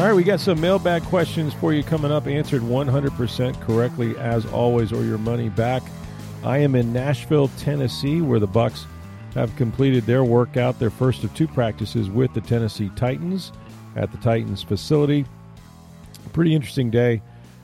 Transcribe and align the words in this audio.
All 0.00 0.06
right, 0.06 0.14
we 0.14 0.24
got 0.24 0.40
some 0.40 0.58
mailbag 0.58 1.02
questions 1.02 1.52
for 1.52 1.74
you 1.74 1.82
coming 1.82 2.10
up, 2.10 2.26
answered 2.26 2.62
100% 2.62 3.60
correctly 3.60 4.16
as 4.16 4.46
always, 4.46 4.94
or 4.94 5.04
your 5.04 5.18
money 5.18 5.50
back. 5.50 5.82
I 6.42 6.56
am 6.56 6.74
in 6.74 6.90
Nashville, 6.90 7.48
Tennessee, 7.58 8.22
where 8.22 8.40
the 8.40 8.48
Bucs 8.48 8.86
have 9.34 9.54
completed 9.56 10.06
their 10.06 10.24
workout, 10.24 10.78
their 10.78 10.88
first 10.88 11.22
of 11.22 11.34
two 11.34 11.46
practices 11.46 12.08
with 12.08 12.32
the 12.32 12.40
Tennessee 12.40 12.90
Titans 12.96 13.52
at 13.94 14.10
the 14.10 14.16
Titans 14.16 14.62
facility. 14.62 15.26
Pretty 16.32 16.54
interesting 16.54 16.90
day 16.90 17.20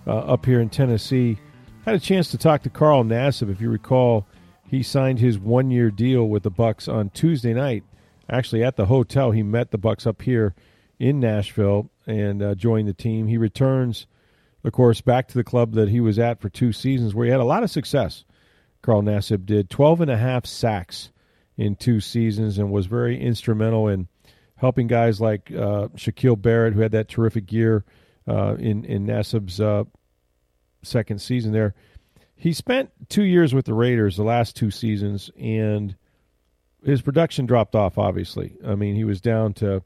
uh, 0.07 0.19
up 0.19 0.45
here 0.45 0.61
in 0.61 0.69
Tennessee. 0.69 1.39
Had 1.87 1.95
a 1.95 1.99
chance 1.99 2.31
to 2.33 2.37
talk 2.37 2.63
to 2.65 2.69
Carl 2.69 3.03
Nassib. 3.03 3.51
If 3.51 3.63
you 3.63 3.71
recall, 3.71 4.27
he 4.69 4.83
signed 4.83 5.21
his 5.21 5.39
one-year 5.39 5.91
deal 5.91 6.29
with 6.29 6.43
the 6.43 6.51
Bucs 6.51 6.87
on 6.87 7.09
Tuesday 7.09 7.55
night. 7.55 7.83
Actually, 8.29 8.63
at 8.63 8.77
the 8.77 8.87
hotel, 8.87 9.31
he 9.31 9.43
met 9.43 9.71
the 9.71 9.79
Bucs 9.79 10.07
up 10.07 10.21
here 10.21 10.55
in 10.99 11.19
Nashville 11.19 11.89
and 12.07 12.43
uh, 12.43 12.55
joined 12.55 12.89
the 12.89 12.95
team. 12.95 13.27
He 13.27 13.39
returns, 13.39 14.07
of 14.65 14.73
course, 14.73 15.01
back 15.01 15.29
to 15.29 15.35
the 15.35 15.45
club 15.45 15.75
that 15.75 15.89
he 15.89 16.01
was 16.01 16.19
at 16.19 16.41
for 16.41 16.49
two 16.49 16.73
seasons, 16.73 17.15
where 17.15 17.27
he 17.27 17.31
had 17.31 17.41
a 17.41 17.45
lot 17.45 17.63
of 17.63 17.71
success. 17.71 18.25
Carl 18.83 19.03
Nassib 19.03 19.47
did 19.47 19.69
12 19.71 20.03
and 20.03 20.11
a 20.11 20.17
half 20.17 20.47
sacks 20.47 21.11
in 21.57 21.75
two 21.75 22.01
seasons 22.01 22.59
and 22.59 22.71
was 22.71 22.87
very 22.87 23.21
instrumental 23.21 23.89
in 23.89 24.09
helping 24.57 24.87
guys 24.87 25.21
like 25.21 25.51
uh, 25.51 25.89
Shaquille 25.97 26.41
Barrett, 26.41 26.75
who 26.75 26.81
had 26.81 26.93
that 26.93 27.09
terrific 27.09 27.53
year 27.53 27.85
uh, 28.29 28.57
in 28.59 28.85
in 28.85 29.07
Nassib's 29.07 29.61
uh, 29.61 29.85
second 30.83 31.21
season 31.21 31.53
there. 31.53 31.75
He 32.35 32.53
spent 32.53 32.91
two 33.09 33.25
years 33.25 33.55
with 33.55 33.65
the 33.65 33.75
Raiders, 33.75 34.17
the 34.17 34.23
last 34.23 34.57
two 34.57 34.71
seasons, 34.71 35.31
and 35.39 35.97
his 36.85 37.01
production 37.01 37.47
dropped 37.47 37.75
off. 37.75 37.99
Obviously, 37.99 38.57
I 38.65 38.75
mean 38.75 38.95
he 38.95 39.05
was 39.05 39.21
down 39.21 39.55
to 39.55 39.83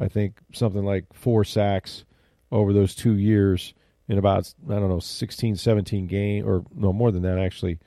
I 0.00 0.08
think 0.08 0.40
something 0.52 0.84
like 0.84 1.12
four 1.12 1.44
sacks 1.44 2.04
over 2.50 2.72
those 2.72 2.94
two 2.94 3.16
years 3.16 3.74
in 4.08 4.18
about 4.18 4.52
I 4.68 4.74
don't 4.74 4.88
know 4.88 4.98
16, 4.98 5.56
17 5.56 6.06
game 6.06 6.48
or 6.48 6.64
no 6.74 6.92
more 6.92 7.12
than 7.12 7.22
that 7.22 7.38
actually. 7.38 7.78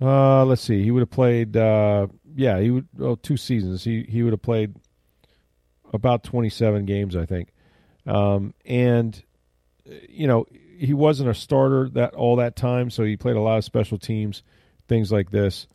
Uh, 0.00 0.44
let's 0.44 0.62
see. 0.62 0.82
He 0.82 0.90
would 0.90 1.00
have 1.00 1.10
played. 1.10 1.56
Uh, 1.56 2.08
yeah, 2.34 2.58
he 2.58 2.70
would. 2.70 2.88
Oh, 3.00 3.14
two 3.14 3.36
seasons. 3.36 3.84
He 3.84 4.04
he 4.08 4.24
would 4.24 4.32
have 4.32 4.42
played 4.42 4.74
about 5.92 6.24
twenty 6.24 6.48
seven 6.48 6.86
games, 6.86 7.14
I 7.14 7.24
think. 7.24 7.50
Um, 8.04 8.52
and 8.64 9.22
you 10.08 10.26
know 10.26 10.46
he 10.76 10.92
wasn't 10.92 11.30
a 11.30 11.34
starter 11.34 11.88
that 11.90 12.14
all 12.14 12.34
that 12.36 12.56
time, 12.56 12.90
so 12.90 13.04
he 13.04 13.16
played 13.16 13.36
a 13.36 13.40
lot 13.40 13.58
of 13.58 13.64
special 13.64 13.96
teams, 13.96 14.42
things 14.88 15.12
like 15.12 15.30
this. 15.30 15.68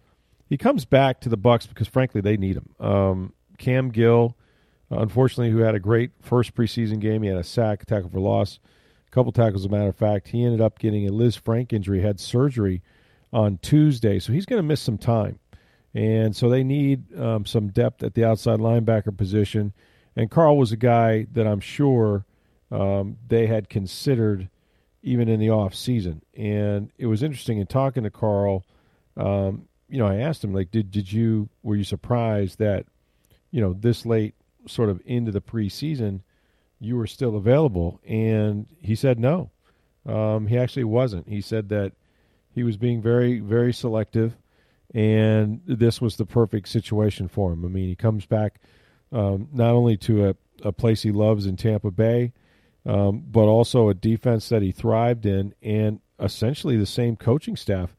He 0.50 0.58
comes 0.58 0.84
back 0.84 1.22
to 1.22 1.30
the 1.30 1.38
Bucs 1.38 1.68
because 1.68 1.88
frankly 1.88 2.20
they 2.20 2.36
need 2.36 2.58
him. 2.58 2.86
Um, 2.86 3.34
Cam 3.58 3.90
Gill 3.90 4.36
unfortunately, 4.90 5.52
who 5.52 5.60
had 5.60 5.76
a 5.76 5.80
great 5.80 6.12
first 6.22 6.56
preseason 6.56 7.00
game. 7.00 7.24
He 7.24 7.30
had 7.30 7.38
a 7.38 7.44
sack, 7.44 7.86
tackle 7.86 8.10
for 8.10 8.20
loss, 8.20 8.60
a 9.08 9.12
couple 9.12 9.32
tackles, 9.32 9.62
as 9.62 9.66
a 9.66 9.70
matter 9.70 9.90
of 9.90 9.96
fact. 9.96 10.30
He 10.30 10.44
ended 10.44 10.62
up 10.62 10.80
getting 10.80 11.08
a 11.08 11.12
Lisfranc 11.12 11.74
injury, 11.74 12.02
had 12.02 12.20
surgery 12.20 12.82
on 13.34 13.58
Tuesday, 13.58 14.20
so 14.20 14.32
he's 14.32 14.46
going 14.46 14.60
to 14.60 14.68
miss 14.68 14.82
some 14.82 14.98
time. 14.98 15.40
And 15.94 16.36
so 16.36 16.50
they 16.50 16.64
need 16.64 17.18
um, 17.18 17.46
some 17.46 17.70
depth 17.70 18.04
at 18.04 18.14
the 18.14 18.24
outside 18.24 18.60
linebacker 18.60 19.16
position. 19.18 19.74
And 20.16 20.30
Carl 20.30 20.58
was 20.58 20.72
a 20.72 20.78
guy 20.78 21.28
that 21.32 21.48
I'm 21.48 21.60
sure 21.60 22.26
um, 22.72 23.18
they 23.28 23.48
had 23.48 23.70
considered 23.70 24.50
even 25.02 25.30
in 25.30 25.40
the 25.40 25.50
off 25.50 25.74
season. 25.74 26.22
And 26.36 26.92
it 26.98 27.08
was 27.08 27.24
interesting 27.24 27.60
in 27.60 27.68
talking 27.68 28.04
to 28.04 28.10
Carl. 28.10 28.66
Um, 29.16 29.68
you 29.90 29.98
know, 29.98 30.08
I 30.08 30.18
asked 30.18 30.44
him 30.44 30.54
like, 30.54 30.70
did 30.70 30.92
did 30.92 31.12
you 31.12 31.50
were 31.64 31.76
you 31.76 31.84
surprised 31.84 32.60
that 32.60 32.86
you 33.52 33.62
know 33.62 33.74
this 33.74 34.06
late 34.06 34.36
sort 34.68 34.90
of 34.90 35.02
into 35.06 35.32
the 35.32 35.42
preseason, 35.42 36.22
you 36.80 36.96
were 36.96 37.08
still 37.08 37.36
available. 37.36 38.00
And 38.08 38.68
he 38.80 38.96
said 38.96 39.20
no. 39.20 39.52
Um, 40.06 40.48
he 40.48 40.58
actually 40.58 40.86
wasn't. 40.86 41.28
He 41.28 41.42
said 41.42 41.70
that 41.70 41.94
he 42.54 42.64
was 42.64 42.78
being 42.78 43.02
very, 43.02 43.40
very 43.40 43.74
selective, 43.74 44.36
and 44.96 45.62
this 45.68 46.02
was 46.02 46.16
the 46.16 46.26
perfect 46.26 46.70
situation 46.70 47.28
for 47.28 47.52
him. 47.52 47.66
I 47.66 47.68
mean, 47.68 47.88
he 47.88 47.96
comes 47.96 48.26
back 48.26 48.62
um, 49.12 49.50
not 49.52 49.72
only 49.72 49.98
to 49.98 50.30
a, 50.30 50.36
a, 50.64 50.72
place 50.72 51.02
he 51.02 51.12
loves 51.12 51.46
in 51.46 51.56
Tampa 51.56 51.92
Bay, 51.92 52.34
um, 52.86 53.24
but 53.30 53.48
also 53.48 53.90
a 53.90 53.94
defense 53.94 54.50
that 54.50 54.62
he 54.62 54.72
thrived 54.72 55.26
in, 55.26 55.54
and 55.62 56.00
essentially 56.20 56.78
the 56.78 56.86
same 56.86 57.16
coaching 57.16 57.56
staff 57.56 57.96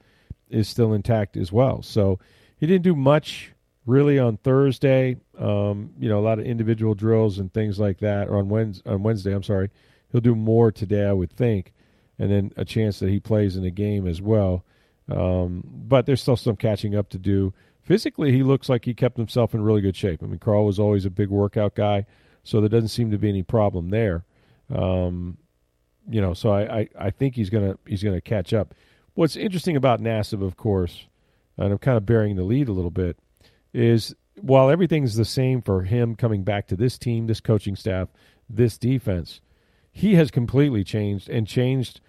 is 0.49 0.67
still 0.67 0.93
intact 0.93 1.37
as 1.37 1.53
well. 1.53 1.83
So 1.83 2.19
he 2.57 2.67
didn't 2.67 2.85
do 2.85 2.97
much 2.97 3.53
really 3.87 4.19
on 4.19 4.39
Thursday. 4.39 5.17
Um, 5.39 5.91
you 5.99 6.09
know, 6.09 6.19
a 6.19 6.21
lot 6.21 6.39
of 6.39 6.47
individual 6.47 6.95
drills 6.95 7.39
and 7.39 7.53
things 7.53 7.79
like 7.79 7.99
that. 7.99 8.29
Or 8.29 8.39
on 8.39 8.49
Wednesday, 8.49 8.91
on 8.91 9.03
Wednesday, 9.03 9.33
I'm 9.33 9.43
sorry, 9.43 9.71
he'll 10.11 10.21
do 10.21 10.35
more 10.35 10.73
today, 10.73 11.07
I 11.07 11.13
would 11.13 11.33
think, 11.33 11.73
and 12.19 12.31
then 12.31 12.53
a 12.57 12.65
chance 12.65 12.99
that 12.99 13.09
he 13.09 13.21
plays 13.21 13.57
in 13.57 13.65
a 13.65 13.71
game 13.71 14.07
as 14.07 14.21
well. 14.21 14.65
Um, 15.11 15.63
but 15.65 16.07
there's 16.07 16.21
still 16.21 16.37
some 16.37 16.57
catching 16.57 16.95
up 16.95 17.09
to 17.11 17.19
do. 17.19 17.55
Physically, 17.83 18.33
he 18.33 18.43
looks 18.43 18.69
like 18.69 18.85
he 18.85 18.95
kept 18.95 19.17
himself 19.17 19.55
in 19.55 19.63
really 19.63 19.81
good 19.81 19.97
shape. 19.97 20.23
I 20.23 20.27
mean, 20.27 20.39
Carl 20.39 20.67
was 20.67 20.79
always 20.79 21.07
a 21.07 21.11
big 21.11 21.31
workout 21.31 21.75
guy, 21.75 22.05
so 22.45 22.61
there 22.61 22.69
doesn't 22.69 22.89
seem 22.89 23.11
to 23.11 23.19
be 23.19 23.29
any 23.29 23.43
problem 23.43 23.89
there. 23.91 24.25
Um, 24.75 25.39
you 26.11 26.21
know, 26.21 26.35
so 26.35 26.51
I, 26.51 26.81
I, 26.81 26.89
I 26.99 27.11
think 27.11 27.35
he's 27.35 27.49
gonna 27.49 27.79
he's 27.87 28.03
gonna 28.03 28.21
catch 28.21 28.53
up. 28.53 28.75
What's 29.15 29.37
interesting 29.37 29.77
about 29.77 30.01
Nassib, 30.01 30.43
of 30.43 30.57
course, 30.57 31.07
and 31.57 31.73
I'm 31.73 31.79
kind 31.79 31.97
of 31.97 32.05
bearing 32.05 32.37
the 32.37 32.43
lead 32.43 32.69
a 32.69 32.73
little 32.73 32.91
bit 32.91 33.19
is 33.73 34.15
while 34.41 34.71
everything's 34.71 35.17
the 35.17 35.25
same 35.25 35.63
for 35.63 35.83
him 35.83 36.15
coming 36.15 36.45
back 36.45 36.67
to 36.69 36.77
this 36.77 36.99
team, 36.99 37.27
this 37.27 37.41
coaching 37.41 37.77
staff, 37.77 38.09
this 38.49 38.79
defense, 38.79 39.41
he 39.93 40.15
has 40.15 40.31
completely 40.31 40.85
changed 40.85 41.29
and 41.29 41.47
changed 41.47 42.01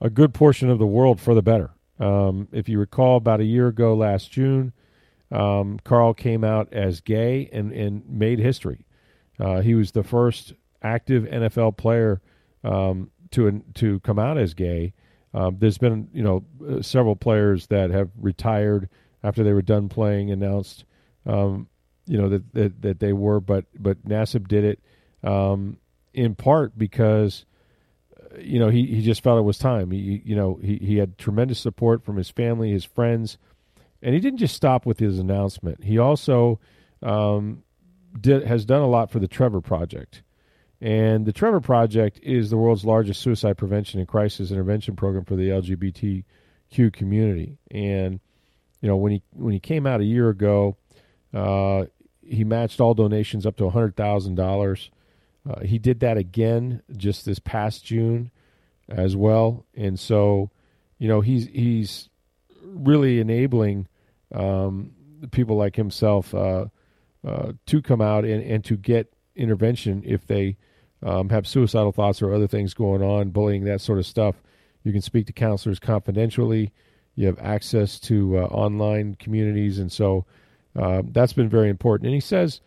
a 0.00 0.10
good 0.10 0.34
portion 0.34 0.70
of 0.70 0.78
the 0.78 0.86
world 0.86 1.20
for 1.20 1.34
the 1.34 1.42
better. 1.42 1.70
Um, 1.98 2.48
if 2.52 2.68
you 2.68 2.78
recall, 2.78 3.16
about 3.16 3.40
a 3.40 3.44
year 3.44 3.68
ago, 3.68 3.94
last 3.94 4.30
June, 4.30 4.72
um, 5.32 5.78
Carl 5.84 6.14
came 6.14 6.44
out 6.44 6.72
as 6.72 7.00
gay 7.00 7.48
and, 7.52 7.72
and 7.72 8.08
made 8.08 8.38
history. 8.38 8.86
Uh, 9.38 9.60
he 9.60 9.74
was 9.74 9.92
the 9.92 10.02
first 10.04 10.54
active 10.82 11.24
NFL 11.24 11.76
player 11.76 12.20
um, 12.64 13.10
to 13.32 13.62
to 13.74 14.00
come 14.00 14.18
out 14.18 14.38
as 14.38 14.54
gay. 14.54 14.92
Um, 15.34 15.56
there's 15.58 15.78
been 15.78 16.08
you 16.12 16.22
know 16.22 16.44
uh, 16.66 16.82
several 16.82 17.16
players 17.16 17.66
that 17.68 17.90
have 17.90 18.10
retired 18.18 18.88
after 19.22 19.42
they 19.42 19.52
were 19.52 19.62
done 19.62 19.88
playing, 19.88 20.30
announced 20.30 20.84
um, 21.26 21.68
you 22.08 22.18
know 22.18 22.28
that, 22.28 22.54
that 22.54 22.82
that 22.82 23.00
they 23.00 23.12
were, 23.12 23.40
but 23.40 23.66
but 23.78 24.04
Nassib 24.04 24.48
did 24.48 24.64
it 24.64 24.80
um, 25.22 25.76
in 26.14 26.34
part 26.34 26.76
because 26.76 27.44
uh, 28.16 28.38
you 28.38 28.58
know 28.58 28.68
he, 28.68 28.86
he 28.86 29.02
just 29.02 29.22
felt 29.22 29.38
it 29.38 29.42
was 29.42 29.58
time. 29.58 29.90
He 29.90 30.22
you 30.24 30.34
know 30.34 30.58
he 30.62 30.78
he 30.78 30.96
had 30.96 31.18
tremendous 31.18 31.60
support 31.60 32.04
from 32.04 32.16
his 32.16 32.30
family, 32.30 32.70
his 32.70 32.84
friends, 32.84 33.38
and 34.02 34.14
he 34.14 34.20
didn't 34.20 34.38
just 34.38 34.56
stop 34.56 34.86
with 34.86 34.98
his 34.98 35.18
announcement. 35.18 35.84
He 35.84 35.98
also 35.98 36.58
um, 37.02 37.62
did 38.18 38.44
has 38.44 38.64
done 38.64 38.82
a 38.82 38.88
lot 38.88 39.10
for 39.10 39.18
the 39.18 39.28
Trevor 39.28 39.60
Project. 39.60 40.22
And 40.80 41.26
the 41.26 41.32
Trevor 41.32 41.60
Project 41.60 42.20
is 42.22 42.50
the 42.50 42.56
world's 42.56 42.84
largest 42.84 43.20
suicide 43.20 43.58
prevention 43.58 43.98
and 43.98 44.08
crisis 44.08 44.52
intervention 44.52 44.94
program 44.94 45.24
for 45.24 45.34
the 45.34 45.48
LGBTQ 45.48 46.92
community. 46.92 47.58
And 47.70 48.20
you 48.80 48.88
know 48.88 48.96
when 48.96 49.12
he 49.12 49.22
when 49.32 49.52
he 49.52 49.60
came 49.60 49.86
out 49.86 50.00
a 50.00 50.04
year 50.04 50.28
ago, 50.28 50.76
uh, 51.34 51.86
he 52.28 52.44
matched 52.44 52.80
all 52.80 52.94
donations 52.94 53.46
up 53.46 53.56
to 53.56 53.70
hundred 53.70 53.96
thousand 53.96 54.38
uh, 54.38 54.42
dollars. 54.42 54.90
He 55.62 55.78
did 55.78 56.00
that 56.00 56.18
again 56.18 56.82
just 56.94 57.24
this 57.24 57.38
past 57.38 57.82
June 57.82 58.30
as 58.86 59.16
well, 59.16 59.64
and 59.74 59.98
so 59.98 60.50
you 60.98 61.08
know 61.08 61.22
he's 61.22 61.46
he's 61.46 62.10
really 62.62 63.18
enabling 63.18 63.88
um, 64.34 64.92
people 65.30 65.56
like 65.56 65.76
himself 65.76 66.34
uh, 66.34 66.66
uh, 67.26 67.52
to 67.66 67.82
come 67.82 68.00
out 68.00 68.24
and, 68.24 68.42
and 68.42 68.64
to 68.64 68.76
get 68.76 69.12
intervention 69.36 70.02
if 70.04 70.26
they 70.26 70.56
um, 71.02 71.28
have 71.28 71.46
suicidal 71.46 71.92
thoughts 71.92 72.20
or 72.22 72.34
other 72.34 72.46
things 72.46 72.74
going 72.74 73.02
on, 73.02 73.30
bullying, 73.30 73.64
that 73.64 73.80
sort 73.80 73.98
of 73.98 74.06
stuff. 74.06 74.36
You 74.84 74.92
can 74.92 75.02
speak 75.02 75.26
to 75.26 75.32
counselors 75.32 75.78
confidentially. 75.78 76.72
You 77.14 77.26
have 77.26 77.38
access 77.40 77.98
to 78.00 78.38
uh, 78.38 78.42
online 78.42 79.16
communities, 79.16 79.78
and 79.78 79.90
so 79.90 80.24
uh, 80.76 81.02
that's 81.06 81.32
been 81.32 81.48
very 81.48 81.68
important. 81.68 82.06
And 82.06 82.14
he 82.14 82.20
says 82.20 82.60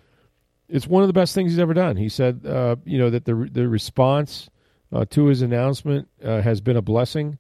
it's 0.69 0.88
one 0.88 1.03
of 1.03 1.07
the 1.07 1.13
best 1.13 1.36
things 1.36 1.51
he's 1.51 1.59
ever 1.59 1.74
done. 1.74 1.98
He 1.98 2.09
said, 2.09 2.45
uh, 2.45 2.77
you 2.86 2.98
know, 2.98 3.09
that 3.09 3.25
the 3.25 3.50
the 3.51 3.68
response 3.68 4.50
uh, 4.94 5.06
to 5.12 5.25
his 5.25 5.42
announcement 5.42 6.07
uh, 6.24 6.42
has 6.42 6.62
been 6.62 6.77
a 6.77 6.81
blessing. 6.81 7.38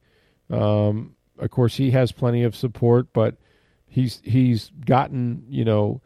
Um, 0.49 1.15
of 1.39 1.49
course, 1.49 1.75
he 1.75 1.91
has 1.91 2.11
plenty 2.11 2.43
of 2.43 2.55
support, 2.55 3.13
but 3.13 3.37
he's 3.91 4.21
he's 4.23 4.71
gotten 4.85 5.43
you 5.49 5.65
know 5.65 6.01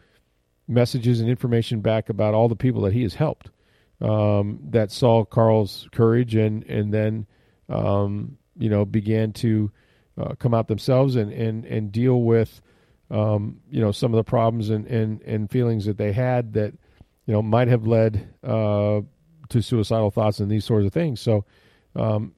messages 0.68 1.22
and 1.22 1.30
information 1.30 1.82
back 1.82 2.10
about 2.10 2.34
all 2.34 2.50
the 2.50 2.56
people 2.56 2.82
that 2.82 2.94
he 2.94 3.04
has 3.04 3.14
helped 3.14 3.50
um, 4.02 4.60
that 4.70 4.92
saw 4.92 5.24
Carl's 5.24 5.88
courage 5.92 6.36
and 6.36 6.64
and 6.64 6.94
then 6.94 7.28
um, 7.70 8.38
you 8.58 8.70
know 8.70 8.86
began 8.86 9.32
to 9.34 9.72
uh, 10.18 10.36
come 10.36 10.54
out 10.54 10.68
themselves 10.68 11.16
and 11.16 11.32
and 11.32 11.66
and 11.66 11.92
deal 11.92 12.22
with 12.22 12.62
um, 13.12 13.60
you 13.70 13.82
know 13.82 13.92
some 13.92 14.14
of 14.14 14.18
the 14.18 14.24
problems 14.24 14.70
and, 14.70 14.86
and 14.88 15.22
and 15.22 15.50
feelings 15.50 15.86
that 15.86 15.98
they 15.98 16.12
had 16.12 16.54
that 16.54 16.74
you 17.26 17.34
know 17.34 17.42
might 17.42 17.68
have 17.68 17.86
led 17.86 18.34
uh, 18.44 19.02
to 19.50 19.62
suicidal 19.62 20.12
thoughts 20.12 20.40
and 20.40 20.50
these 20.50 20.66
sorts 20.66 20.86
of 20.86 20.94
things. 20.94 21.20
So 21.20 21.46
um, 21.96 22.34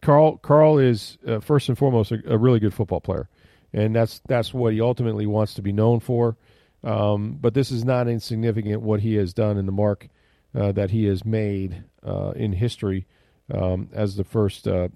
Carl 0.00 0.36
Carl 0.38 0.78
is 0.78 1.18
uh, 1.26 1.40
first 1.40 1.68
and 1.68 1.78
foremost 1.78 2.12
a, 2.12 2.20
a, 2.26 2.38
really 2.38 2.60
good 2.60 2.74
football 2.74 3.00
player, 3.00 3.28
and 3.72 3.94
that's 3.94 4.20
that's 4.28 4.52
what 4.52 4.72
he 4.72 4.80
ultimately 4.80 5.26
wants 5.26 5.54
to 5.54 5.62
be 5.62 5.72
known 5.72 6.00
for. 6.00 6.36
Um, 6.84 7.38
but 7.40 7.54
this 7.54 7.70
is 7.70 7.84
not 7.84 8.08
insignificant 8.08 8.82
what 8.82 9.00
he 9.00 9.14
has 9.14 9.32
done 9.32 9.56
in 9.56 9.66
the 9.66 9.72
mark 9.72 10.08
uh, 10.54 10.72
that 10.72 10.90
he 10.90 11.04
has 11.04 11.24
made 11.24 11.84
uh, 12.04 12.32
in 12.34 12.52
history 12.52 13.06
um, 13.54 13.88
as 13.92 14.16
the 14.16 14.24
first 14.24 14.66
uh, 14.66 14.88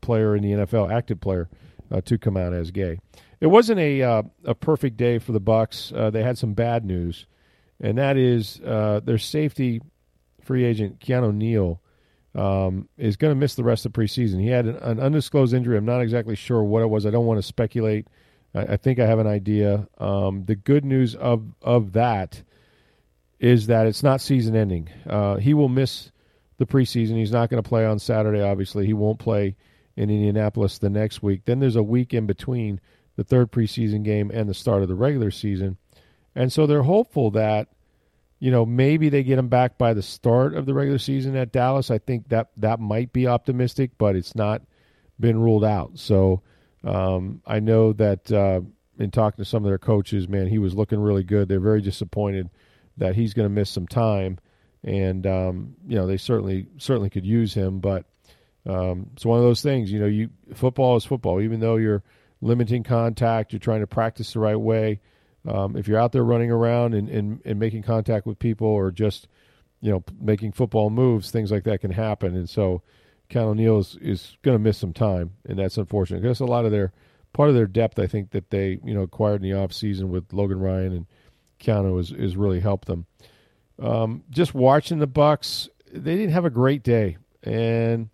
player 0.00 0.34
in 0.34 0.42
the 0.42 0.52
NFL, 0.52 0.90
active 0.90 1.20
player, 1.20 1.48
uh, 1.90 2.00
to 2.02 2.16
come 2.18 2.36
out 2.36 2.54
as 2.54 2.70
gay. 2.70 2.98
It 3.40 3.48
wasn't 3.48 3.80
a 3.80 4.02
uh, 4.02 4.22
a 4.44 4.54
perfect 4.54 4.96
day 4.96 5.18
for 5.18 5.32
the 5.32 5.40
Bucs. 5.40 6.12
they 6.12 6.22
had 6.22 6.38
some 6.38 6.54
bad 6.54 6.84
news, 6.84 7.26
and 7.80 7.98
that 7.98 8.16
is 8.16 8.60
their 8.64 9.18
safety 9.18 9.80
free 10.42 10.64
agent 10.64 11.00
Keanu 11.00 11.34
Neal 11.34 11.80
um, 12.36 12.88
is 12.96 13.16
going 13.16 13.30
to 13.30 13.34
miss 13.34 13.54
the 13.54 13.64
rest 13.64 13.86
of 13.86 13.92
the 13.92 14.00
preseason. 14.00 14.40
He 14.40 14.48
had 14.48 14.66
an, 14.66 14.76
an, 14.76 15.00
undisclosed 15.00 15.54
injury. 15.54 15.76
I'm 15.76 15.86
not 15.86 16.02
exactly 16.02 16.36
sure 16.36 16.62
what 16.62 16.82
it 16.82 16.86
was. 16.86 17.06
I 17.06 17.10
don't 17.10 17.26
want 17.26 17.38
to 17.38 17.42
speculate. 17.42 18.08
I, 18.54 18.60
I 18.60 18.76
think 18.76 18.98
I 18.98 19.06
have 19.06 19.18
an 19.18 19.26
idea. 19.26 19.88
Um, 19.98 20.44
the 20.44 20.54
good 20.54 20.84
news 20.84 21.14
of 21.14 21.44
of 21.62 21.92
that 21.92 22.42
is 23.40 23.66
that 23.66 23.86
it's 23.86 24.02
not 24.02 24.20
season 24.20 24.54
ending. 24.54 24.88
Uh, 25.06 25.36
he 25.36 25.54
will 25.54 25.68
miss 25.68 26.12
the 26.58 26.66
preseason. 26.66 27.16
He's 27.16 27.32
not 27.32 27.50
going 27.50 27.62
to 27.62 27.68
play 27.68 27.84
on 27.84 27.98
Saturday, 27.98 28.42
obviously. 28.42 28.86
He 28.86 28.94
won't 28.94 29.18
play 29.18 29.56
in 29.96 30.10
Indianapolis 30.10 30.78
the 30.78 30.90
next 30.90 31.22
week. 31.22 31.42
Then 31.44 31.58
there's 31.58 31.76
a 31.76 31.82
week 31.82 32.14
in 32.14 32.26
between 32.26 32.80
the 33.16 33.24
third 33.24 33.50
preseason 33.50 34.02
game 34.02 34.30
and 34.32 34.48
the 34.48 34.54
start 34.54 34.82
of 34.82 34.88
the 34.88 34.94
regular 34.94 35.30
season. 35.30 35.76
And 36.34 36.52
so 36.52 36.66
they're 36.66 36.82
hopeful 36.82 37.30
that, 37.32 37.68
you 38.38 38.50
know, 38.50 38.66
maybe 38.66 39.08
they 39.08 39.22
get 39.22 39.38
him 39.38 39.48
back 39.48 39.78
by 39.78 39.94
the 39.94 40.02
start 40.02 40.54
of 40.54 40.66
the 40.66 40.74
regular 40.74 40.98
season 40.98 41.34
at 41.36 41.52
Dallas. 41.52 41.90
I 41.90 41.98
think 41.98 42.28
that 42.28 42.50
that 42.58 42.78
might 42.78 43.12
be 43.12 43.26
optimistic, 43.26 43.92
but 43.98 44.16
it's 44.16 44.34
not 44.34 44.62
been 45.18 45.40
ruled 45.40 45.64
out. 45.64 45.98
So 45.98 46.42
um, 46.84 47.40
I 47.46 47.60
know 47.60 47.94
that 47.94 48.30
uh, 48.30 48.60
in 48.98 49.10
talking 49.10 49.42
to 49.42 49.48
some 49.48 49.64
of 49.64 49.70
their 49.70 49.78
coaches, 49.78 50.28
man, 50.28 50.46
he 50.46 50.58
was 50.58 50.74
looking 50.74 51.00
really 51.00 51.24
good. 51.24 51.48
They're 51.48 51.60
very 51.60 51.80
disappointed– 51.80 52.50
that 52.98 53.14
he's 53.14 53.34
going 53.34 53.46
to 53.48 53.54
miss 53.54 53.70
some 53.70 53.86
time, 53.86 54.38
and 54.82 55.26
um, 55.26 55.74
you 55.86 55.96
know 55.96 56.06
they 56.06 56.16
certainly 56.16 56.66
certainly 56.78 57.10
could 57.10 57.26
use 57.26 57.54
him. 57.54 57.80
But 57.80 58.06
um, 58.64 59.10
it's 59.14 59.26
one 59.26 59.38
of 59.38 59.44
those 59.44 59.62
things. 59.62 59.92
You 59.92 60.00
know, 60.00 60.06
you 60.06 60.30
football 60.54 60.96
is 60.96 61.04
football. 61.04 61.40
Even 61.40 61.60
though 61.60 61.76
you're 61.76 62.02
limiting 62.40 62.82
contact, 62.82 63.52
you're 63.52 63.60
trying 63.60 63.80
to 63.80 63.86
practice 63.86 64.32
the 64.32 64.40
right 64.40 64.56
way. 64.56 65.00
Um, 65.46 65.76
if 65.76 65.86
you're 65.86 65.98
out 65.98 66.12
there 66.12 66.24
running 66.24 66.50
around 66.50 66.94
and, 66.94 67.08
and, 67.08 67.40
and 67.44 67.58
making 67.58 67.82
contact 67.82 68.26
with 68.26 68.38
people, 68.38 68.66
or 68.66 68.90
just 68.90 69.28
you 69.80 69.90
know 69.90 70.02
making 70.20 70.52
football 70.52 70.90
moves, 70.90 71.30
things 71.30 71.52
like 71.52 71.64
that 71.64 71.80
can 71.80 71.92
happen. 71.92 72.34
And 72.34 72.48
so, 72.48 72.82
Keanu 73.30 73.54
Neal 73.54 73.78
is, 73.78 73.96
is 74.00 74.36
going 74.42 74.56
to 74.56 74.62
miss 74.62 74.78
some 74.78 74.92
time, 74.92 75.32
and 75.48 75.58
that's 75.58 75.76
unfortunate. 75.76 76.22
Because 76.22 76.40
a 76.40 76.46
lot 76.46 76.64
of 76.64 76.72
their 76.72 76.92
part 77.32 77.48
of 77.48 77.54
their 77.54 77.66
depth, 77.66 77.98
I 77.98 78.06
think 78.06 78.30
that 78.30 78.50
they 78.50 78.80
you 78.84 78.94
know 78.94 79.02
acquired 79.02 79.42
in 79.42 79.50
the 79.50 79.56
off 79.56 79.72
season 79.72 80.10
with 80.10 80.32
Logan 80.32 80.58
Ryan 80.58 80.92
and 80.92 81.06
Keanu 81.60 81.96
has, 81.98 82.10
has 82.10 82.36
really 82.36 82.60
helped 82.60 82.88
them. 82.88 83.06
Um, 83.80 84.24
just 84.30 84.54
watching 84.54 84.98
the 84.98 85.08
Bucs, 85.08 85.68
they 85.92 86.16
didn't 86.16 86.32
have 86.32 86.44
a 86.44 86.50
great 86.50 86.82
day, 86.82 87.18
and 87.42 88.08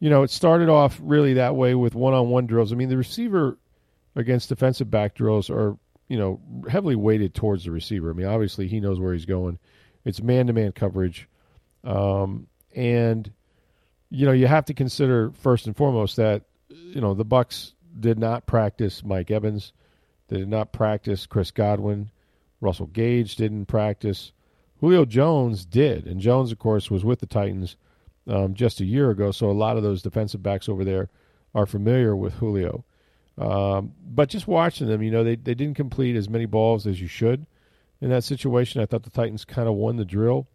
you 0.00 0.10
know 0.10 0.22
it 0.22 0.30
started 0.30 0.68
off 0.68 0.98
really 1.02 1.34
that 1.34 1.54
way 1.54 1.74
with 1.74 1.94
one-on-one 1.94 2.46
drills. 2.46 2.72
I 2.72 2.76
mean, 2.76 2.88
the 2.88 2.96
receiver 2.96 3.58
against 4.16 4.48
defensive 4.48 4.90
back 4.90 5.14
drills 5.14 5.48
are 5.50 5.76
you 6.08 6.18
know 6.18 6.40
heavily 6.68 6.96
weighted 6.96 7.34
towards 7.34 7.64
the 7.64 7.70
receiver. 7.70 8.10
I 8.10 8.14
mean, 8.14 8.26
obviously 8.26 8.66
he 8.66 8.80
knows 8.80 8.98
where 8.98 9.12
he's 9.12 9.26
going. 9.26 9.58
It's 10.04 10.22
man-to-man 10.22 10.72
coverage, 10.72 11.28
um, 11.84 12.48
and 12.74 13.30
you 14.08 14.26
know 14.26 14.32
you 14.32 14.46
have 14.46 14.64
to 14.64 14.74
consider 14.74 15.30
first 15.32 15.66
and 15.66 15.76
foremost 15.76 16.16
that 16.16 16.42
you 16.68 17.00
know 17.00 17.14
the 17.14 17.24
Bucs 17.24 17.74
did 17.98 18.18
not 18.18 18.46
practice 18.46 19.04
Mike 19.04 19.30
Evans. 19.30 19.72
They 20.28 20.38
did 20.38 20.48
not 20.48 20.72
practice 20.72 21.26
Chris 21.26 21.50
Godwin. 21.50 22.10
Russell 22.60 22.86
Gage 22.86 23.36
didn't 23.36 23.66
practice. 23.66 24.32
Julio 24.80 25.04
Jones 25.04 25.66
did, 25.66 26.06
and 26.06 26.20
Jones, 26.20 26.52
of 26.52 26.58
course, 26.58 26.90
was 26.90 27.04
with 27.04 27.20
the 27.20 27.26
Titans 27.26 27.76
um, 28.30 28.54
just 28.54 28.80
a 28.80 28.84
year 28.84 29.10
ago. 29.10 29.30
So 29.30 29.50
a 29.50 29.52
lot 29.52 29.76
of 29.76 29.82
those 29.82 30.02
defensive 30.02 30.42
backs 30.42 30.68
over 30.68 30.84
there 30.84 31.08
are 31.54 31.66
familiar 31.66 32.14
with 32.14 32.34
Julio. 32.34 32.84
Um, 33.36 33.92
but 34.04 34.28
just 34.28 34.46
watching 34.46 34.86
them, 34.86 35.02
you 35.02 35.10
know, 35.10 35.24
they 35.24 35.36
they 35.36 35.54
didn't 35.54 35.74
complete 35.74 36.16
as 36.16 36.28
many 36.28 36.46
balls 36.46 36.86
as 36.86 37.00
you 37.00 37.08
should 37.08 37.46
in 38.00 38.10
that 38.10 38.24
situation. 38.24 38.80
I 38.80 38.86
thought 38.86 39.02
the 39.02 39.10
Titans 39.10 39.44
kind 39.44 39.68
of 39.68 39.74
won 39.74 39.96
the 39.96 40.04
drill, 40.04 40.46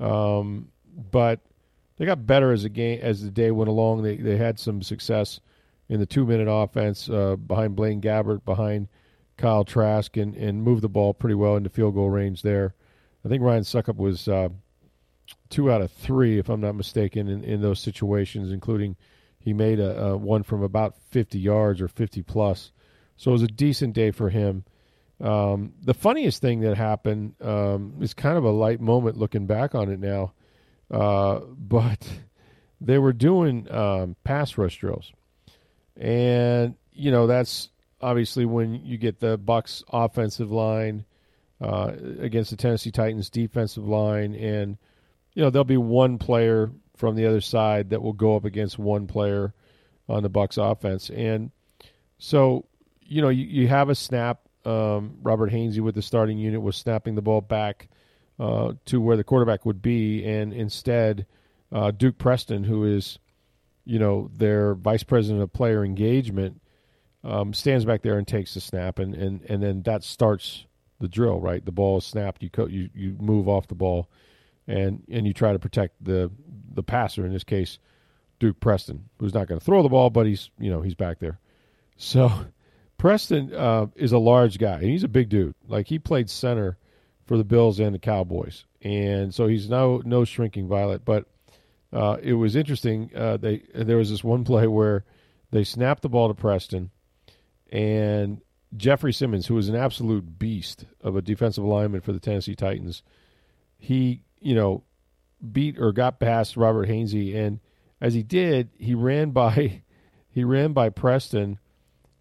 um, 0.00 0.68
but 1.10 1.40
they 1.96 2.06
got 2.06 2.26
better 2.26 2.52
as 2.52 2.64
the 2.64 2.68
game 2.68 3.00
as 3.02 3.22
the 3.22 3.30
day 3.30 3.50
went 3.50 3.70
along. 3.70 4.02
They 4.02 4.16
they 4.16 4.36
had 4.36 4.58
some 4.58 4.82
success 4.82 5.40
in 5.88 6.00
the 6.00 6.06
two 6.06 6.26
minute 6.26 6.48
offense 6.50 7.08
uh, 7.08 7.36
behind 7.36 7.76
Blaine 7.76 8.00
Gabbert, 8.00 8.44
behind 8.44 8.88
Kyle 9.36 9.64
Trask 9.64 10.16
and, 10.16 10.34
and 10.34 10.62
moved 10.62 10.82
the 10.82 10.88
ball 10.88 11.14
pretty 11.14 11.34
well 11.34 11.56
into 11.56 11.70
field 11.70 11.94
goal 11.94 12.10
range 12.10 12.42
there. 12.42 12.74
I 13.24 13.28
think 13.28 13.42
Ryan 13.42 13.62
Succop 13.62 13.96
was 13.96 14.28
uh, 14.28 14.48
two 15.48 15.70
out 15.70 15.82
of 15.82 15.90
three, 15.90 16.38
if 16.38 16.48
I'm 16.48 16.60
not 16.60 16.74
mistaken, 16.74 17.28
in, 17.28 17.44
in 17.44 17.62
those 17.62 17.80
situations, 17.80 18.50
including 18.50 18.96
he 19.38 19.52
made 19.52 19.78
a, 19.78 20.04
a, 20.06 20.16
one 20.16 20.42
from 20.42 20.62
about 20.62 20.96
50 21.10 21.38
yards 21.38 21.80
or 21.80 21.88
50 21.88 22.22
plus. 22.22 22.72
So 23.16 23.30
it 23.30 23.32
was 23.32 23.42
a 23.42 23.48
decent 23.48 23.94
day 23.94 24.10
for 24.10 24.30
him. 24.30 24.64
Um, 25.20 25.74
the 25.82 25.94
funniest 25.94 26.40
thing 26.40 26.60
that 26.60 26.76
happened 26.76 27.34
um, 27.40 27.94
is 28.00 28.14
kind 28.14 28.36
of 28.36 28.44
a 28.44 28.50
light 28.50 28.80
moment 28.80 29.16
looking 29.16 29.46
back 29.46 29.74
on 29.74 29.90
it 29.90 30.00
now, 30.00 30.32
uh, 30.90 31.40
but 31.58 32.08
they 32.80 32.98
were 32.98 33.12
doing 33.12 33.70
um, 33.70 34.16
pass 34.24 34.58
rush 34.58 34.78
drills, 34.78 35.12
and 35.96 36.74
you 36.92 37.10
know 37.12 37.26
that's 37.26 37.70
obviously 38.00 38.44
when 38.44 38.74
you 38.74 38.98
get 38.98 39.20
the 39.20 39.38
Bucs 39.38 39.84
offensive 39.88 40.50
line 40.50 41.04
uh, 41.60 41.92
against 42.18 42.50
the 42.50 42.56
Tennessee 42.56 42.90
Titans 42.90 43.30
defensive 43.30 43.86
line, 43.86 44.34
and 44.34 44.78
you 45.34 45.42
know 45.42 45.50
there'll 45.50 45.64
be 45.64 45.76
one 45.76 46.18
player 46.18 46.70
from 46.96 47.16
the 47.16 47.26
other 47.26 47.40
side 47.40 47.90
that 47.90 48.02
will 48.02 48.12
go 48.12 48.36
up 48.36 48.44
against 48.44 48.78
one 48.78 49.06
player 49.06 49.52
on 50.08 50.22
the 50.22 50.30
Bucs 50.30 50.58
offense, 50.58 51.10
and 51.10 51.50
so 52.18 52.66
you 53.02 53.22
know 53.22 53.28
you, 53.28 53.44
you 53.44 53.68
have 53.68 53.88
a 53.88 53.94
snap. 53.94 54.40
Um, 54.64 55.18
Robert 55.22 55.50
Hainsey 55.52 55.80
with 55.80 55.94
the 55.94 56.02
starting 56.02 56.38
unit 56.38 56.62
was 56.62 56.76
snapping 56.76 57.14
the 57.14 57.22
ball 57.22 57.42
back 57.42 57.88
uh, 58.38 58.72
to 58.86 59.00
where 59.00 59.16
the 59.16 59.24
quarterback 59.24 59.66
would 59.66 59.82
be, 59.82 60.24
and 60.24 60.52
instead 60.52 61.26
uh, 61.70 61.90
Duke 61.90 62.18
Preston, 62.18 62.64
who 62.64 62.84
is 62.84 63.18
you 63.84 63.98
know 63.98 64.30
their 64.34 64.74
vice 64.74 65.02
president 65.02 65.42
of 65.42 65.52
player 65.52 65.84
engagement 65.84 66.60
um, 67.24 67.54
stands 67.54 67.84
back 67.84 68.02
there 68.02 68.18
and 68.18 68.26
takes 68.26 68.54
the 68.54 68.60
snap, 68.60 68.98
and, 68.98 69.14
and, 69.14 69.42
and 69.48 69.62
then 69.62 69.82
that 69.82 70.04
starts 70.04 70.66
the 71.00 71.08
drill. 71.08 71.40
Right, 71.40 71.64
the 71.64 71.72
ball 71.72 71.98
is 71.98 72.04
snapped. 72.04 72.42
You 72.42 72.50
co- 72.50 72.68
you 72.68 72.90
you 72.94 73.16
move 73.18 73.48
off 73.48 73.66
the 73.66 73.74
ball, 73.74 74.08
and 74.66 75.02
and 75.10 75.26
you 75.26 75.32
try 75.32 75.52
to 75.52 75.58
protect 75.58 76.02
the 76.02 76.30
the 76.72 76.82
passer. 76.82 77.24
In 77.26 77.32
this 77.32 77.44
case, 77.44 77.78
Duke 78.38 78.60
Preston, 78.60 79.08
who's 79.18 79.34
not 79.34 79.46
going 79.46 79.58
to 79.58 79.64
throw 79.64 79.82
the 79.82 79.88
ball, 79.88 80.10
but 80.10 80.26
he's 80.26 80.50
you 80.58 80.70
know 80.70 80.82
he's 80.82 80.94
back 80.94 81.18
there. 81.18 81.38
So 81.96 82.30
Preston 82.98 83.54
uh, 83.54 83.86
is 83.96 84.12
a 84.12 84.18
large 84.18 84.58
guy, 84.58 84.74
and 84.74 84.90
he's 84.90 85.04
a 85.04 85.08
big 85.08 85.28
dude. 85.28 85.54
Like 85.68 85.86
he 85.86 85.98
played 85.98 86.30
center 86.30 86.78
for 87.26 87.36
the 87.36 87.44
Bills 87.44 87.80
and 87.80 87.94
the 87.94 87.98
Cowboys, 87.98 88.64
and 88.82 89.34
so 89.34 89.46
he's 89.46 89.68
no 89.68 90.02
no 90.04 90.24
shrinking 90.24 90.68
violet. 90.68 91.04
But 91.04 91.26
uh, 91.92 92.16
it 92.22 92.34
was 92.34 92.56
interesting. 92.56 93.10
Uh, 93.14 93.36
they 93.36 93.62
there 93.74 93.98
was 93.98 94.10
this 94.10 94.24
one 94.24 94.44
play 94.44 94.66
where 94.66 95.04
they 95.50 95.64
snapped 95.64 96.02
the 96.02 96.08
ball 96.08 96.28
to 96.28 96.34
Preston 96.34 96.90
and 97.70 98.40
Jeffery 98.76 99.12
Simmons, 99.12 99.46
who 99.46 99.54
was 99.54 99.68
an 99.68 99.76
absolute 99.76 100.38
beast 100.38 100.84
of 101.00 101.16
a 101.16 101.22
defensive 101.22 101.64
lineman 101.64 102.00
for 102.00 102.12
the 102.12 102.20
Tennessee 102.20 102.54
Titans, 102.54 103.02
he, 103.78 104.22
you 104.44 104.54
know, 104.54 104.84
beat 105.52 105.78
or 105.78 105.90
got 105.92 106.20
past 106.20 106.56
Robert 106.56 106.88
Hainsey, 106.88 107.34
and 107.34 107.60
as 108.00 108.14
he 108.14 108.22
did, 108.22 108.68
he 108.78 108.94
ran 108.94 109.30
by 109.30 109.82
he 110.30 110.44
ran 110.44 110.72
by 110.72 110.90
Preston, 110.90 111.58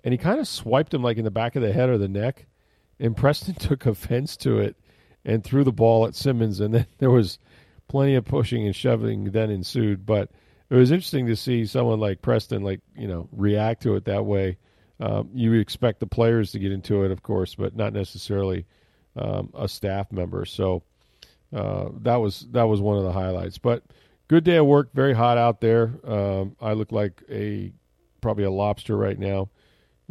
and 0.04 0.14
he 0.14 0.18
kind 0.18 0.40
of 0.40 0.48
swiped 0.48 0.94
him 0.94 1.04
like 1.04 1.18
in 1.18 1.26
the 1.26 1.32
back 1.32 1.56
of 1.56 1.62
the 1.62 1.74
head 1.74 1.90
or 1.90 1.98
the 1.98 2.08
neck, 2.08 2.48
and 3.00 3.16
Preston 3.16 3.54
took 3.60 3.86
offense 3.86 4.38
to 4.38 4.60
it 4.60 4.78
and 5.26 5.44
threw 5.44 5.64
the 5.64 5.72
ball 5.72 6.08
at 6.08 6.16
Simmons, 6.16 6.60
and 6.60 6.74
then 6.74 6.88
there 6.98 7.12
was 7.12 7.38
plenty 7.90 8.16
of 8.16 8.26
pushing 8.26 8.66
and 8.66 8.76
shoving 8.76 9.26
then 9.26 9.52
ensued. 9.52 10.06
But 10.06 10.32
it 10.70 10.76
was 10.76 10.92
interesting 10.92 11.28
to 11.28 11.36
see 11.36 11.66
someone 11.66 12.00
like 12.00 12.22
Preston, 12.22 12.64
like 12.64 12.80
you 12.96 13.08
know, 13.08 13.28
react 13.34 13.84
to 13.84 13.96
it 13.96 14.06
that 14.06 14.26
way. 14.26 14.58
Um, 15.02 15.30
you 15.34 15.52
expect 15.54 16.00
the 16.00 16.08
players 16.08 16.52
to 16.54 16.60
get 16.60 16.72
into 16.72 17.04
it, 17.04 17.12
of 17.12 17.22
course, 17.22 17.56
but 17.56 17.76
not 17.76 17.92
necessarily 17.92 18.66
um, 19.18 19.52
a 19.54 19.68
staff 19.68 20.12
member. 20.12 20.46
So 20.46 20.84
uh, 21.54 21.90
that 22.02 22.16
was 22.16 22.48
that 22.52 22.64
was 22.64 22.82
one 22.82 22.98
of 22.98 23.04
the 23.04 23.12
highlights. 23.12 23.58
But 23.58 23.84
good 24.28 24.44
day 24.44 24.58
of 24.58 24.66
work. 24.66 24.94
Very 24.94 25.14
hot 25.14 25.38
out 25.38 25.62
there. 25.62 25.94
Um, 26.04 26.56
I 26.60 26.74
look 26.74 26.92
like 26.92 27.22
a 27.30 27.72
probably 28.22 28.46
a 28.46 28.52
lobster 28.52 28.96
right 28.98 29.20
now 29.20 29.50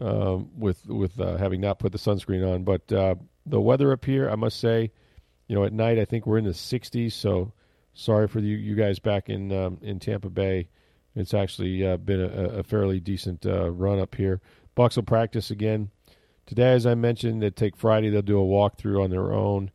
um, 0.01 0.51
with 0.57 0.87
with 0.87 1.19
uh, 1.21 1.37
having 1.37 1.61
not 1.61 1.79
put 1.79 1.93
the 1.93 1.99
sunscreen 1.99 2.49
on. 2.49 2.65
But 2.65 2.93
uh, 2.93 3.17
the 3.47 3.61
weather 3.61 3.93
up 3.93 4.05
here, 4.05 4.31
I 4.31 4.37
must 4.37 4.61
say, 4.61 4.93
you 5.49 5.57
know, 5.57 5.65
at 5.65 5.73
night 5.73 5.99
I 5.99 6.05
think 6.05 6.27
we're 6.27 6.39
in 6.39 6.45
the 6.45 6.51
60s. 6.51 7.13
So 7.13 7.53
sorry 7.95 8.29
for 8.29 8.41
you 8.41 8.57
you 8.57 8.75
guys 8.75 8.99
back 8.99 9.29
in 9.29 9.53
um, 9.53 9.79
in 9.83 9.99
Tampa 9.99 10.31
Bay. 10.31 10.69
It's 11.15 11.35
actually 11.35 11.87
uh, 11.87 11.99
been 11.99 12.23
a, 12.23 12.61
a, 12.61 12.63
fairly 12.63 12.99
decent 12.99 13.45
uh, 13.45 13.71
run 13.71 13.99
up 13.99 14.15
here. 14.15 14.41
Bucs 14.75 14.97
will 14.97 15.03
practice 15.03 15.51
again 15.51 15.91
today, 16.47 16.73
as 16.73 16.87
I 16.87 16.95
mentioned. 16.95 17.43
They 17.43 17.51
take 17.51 17.77
Friday. 17.77 18.09
They'll 18.09 18.23
do 18.23 18.41
a 18.41 18.45
walkthrough 18.45 19.05
on 19.05 19.11
their 19.11 19.31
own. 19.31 19.71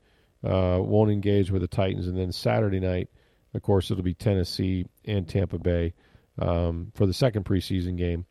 Uh, 0.48 0.80
won't 0.82 1.12
engage 1.12 1.51
with 1.51 1.62
the 1.62 1.68
Titans, 1.68 2.08
and 2.08 2.18
then 2.18 2.32
Saturday 2.32 2.80
night, 2.80 3.10
of 3.54 3.62
course, 3.62 3.92
it'll 3.92 4.04
be 4.04 4.13
Tennessee 4.13 4.86
and 5.04 5.27
Tampa 5.27 5.58
Bay 5.58 5.94
um, 6.39 6.92
for 6.96 7.06
the 7.06 7.13
second 7.13 7.44
preseason 7.44 7.98
game 7.98 8.25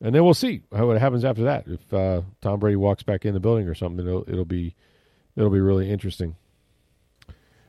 and 0.00 0.14
then 0.14 0.24
we'll 0.24 0.34
see 0.34 0.62
what 0.70 0.98
happens 0.98 1.24
after 1.24 1.44
that. 1.44 1.66
If 1.66 1.92
uh, 1.92 2.22
Tom 2.40 2.60
Brady 2.60 2.76
walks 2.76 3.02
back 3.02 3.24
in 3.24 3.34
the 3.34 3.40
building 3.40 3.68
or 3.68 3.74
something, 3.74 4.06
it'll, 4.06 4.28
it'll 4.28 4.44
be 4.44 4.74
it'll 5.36 5.50
be 5.50 5.60
really 5.60 5.90
interesting. 5.90 6.36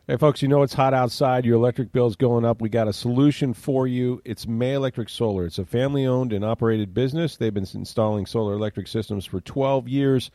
Hey, 0.07 0.15
folks, 0.15 0.41
you 0.41 0.48
know 0.48 0.63
it's 0.63 0.74
hot 0.74 0.93
outside. 0.93 1.46
Your 1.46 1.55
electric 1.55 1.91
bill's 1.91 2.15
going 2.15 2.46
up. 2.46 2.62
We 2.62 2.69
got 2.69 2.88
a 2.88 2.93
solution 2.93 3.53
for 3.53 3.88
you. 3.88 4.22
It's 4.24 4.48
May 4.48 4.74
Electric 4.74 5.10
Solar. 5.10 5.46
It's 5.46 5.60
a 5.60 5.65
family 5.65 6.05
owned 6.05 6.31
and 6.31 6.46
operated 6.46 6.93
business. 6.93 7.36
They've 7.36 7.53
been 7.53 7.67
installing 7.74 8.25
solar 8.25 8.53
electric 8.53 8.88
systems 8.88 9.25
for 9.25 9.41
12 9.41 9.89
years. 9.89 10.31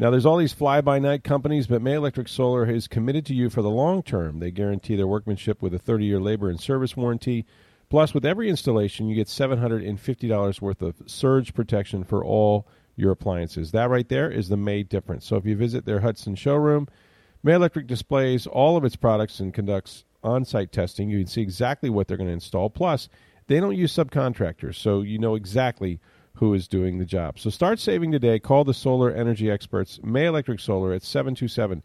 Now, 0.00 0.10
there's 0.10 0.24
all 0.24 0.36
these 0.36 0.52
fly 0.52 0.80
by 0.80 1.00
night 1.00 1.24
companies, 1.24 1.66
but 1.66 1.82
May 1.82 1.94
Electric 1.94 2.28
Solar 2.28 2.70
is 2.70 2.86
committed 2.86 3.26
to 3.26 3.34
you 3.34 3.50
for 3.50 3.62
the 3.62 3.68
long 3.68 4.04
term. 4.04 4.38
They 4.38 4.52
guarantee 4.52 4.94
their 4.94 5.08
workmanship 5.08 5.60
with 5.60 5.74
a 5.74 5.78
30 5.78 6.04
year 6.04 6.20
labor 6.20 6.48
and 6.48 6.60
service 6.60 6.96
warranty. 6.96 7.44
Plus, 7.90 8.14
with 8.14 8.24
every 8.24 8.48
installation, 8.48 9.08
you 9.08 9.16
get 9.16 9.26
$750 9.26 10.60
worth 10.60 10.82
of 10.82 11.02
surge 11.06 11.52
protection 11.52 12.04
for 12.04 12.24
all 12.24 12.68
your 12.94 13.10
appliances. 13.10 13.72
That 13.72 13.90
right 13.90 14.08
there 14.08 14.30
is 14.30 14.48
the 14.48 14.56
May 14.56 14.84
difference. 14.84 15.26
So 15.26 15.34
if 15.36 15.44
you 15.44 15.56
visit 15.56 15.84
their 15.84 16.00
Hudson 16.00 16.36
showroom, 16.36 16.86
May 17.42 17.54
Electric 17.54 17.88
displays 17.88 18.46
all 18.46 18.76
of 18.76 18.84
its 18.84 18.94
products 18.94 19.40
and 19.40 19.52
conducts 19.52 20.04
on 20.22 20.44
site 20.44 20.70
testing. 20.70 21.10
You 21.10 21.18
can 21.18 21.26
see 21.26 21.42
exactly 21.42 21.90
what 21.90 22.06
they're 22.06 22.16
going 22.16 22.28
to 22.28 22.34
install. 22.34 22.70
Plus, 22.70 23.08
they 23.48 23.58
don't 23.58 23.76
use 23.76 23.92
subcontractors, 23.96 24.76
so 24.76 25.00
you 25.00 25.18
know 25.18 25.34
exactly 25.34 25.98
who 26.38 26.54
is 26.54 26.68
doing 26.68 26.98
the 26.98 27.04
job. 27.04 27.38
So 27.38 27.50
start 27.50 27.78
saving 27.78 28.12
today. 28.12 28.38
Call 28.38 28.64
the 28.64 28.74
solar 28.74 29.10
energy 29.10 29.50
experts, 29.50 30.00
May 30.02 30.26
Electric 30.26 30.60
Solar, 30.60 30.92
at 30.92 31.02
727 31.02 31.82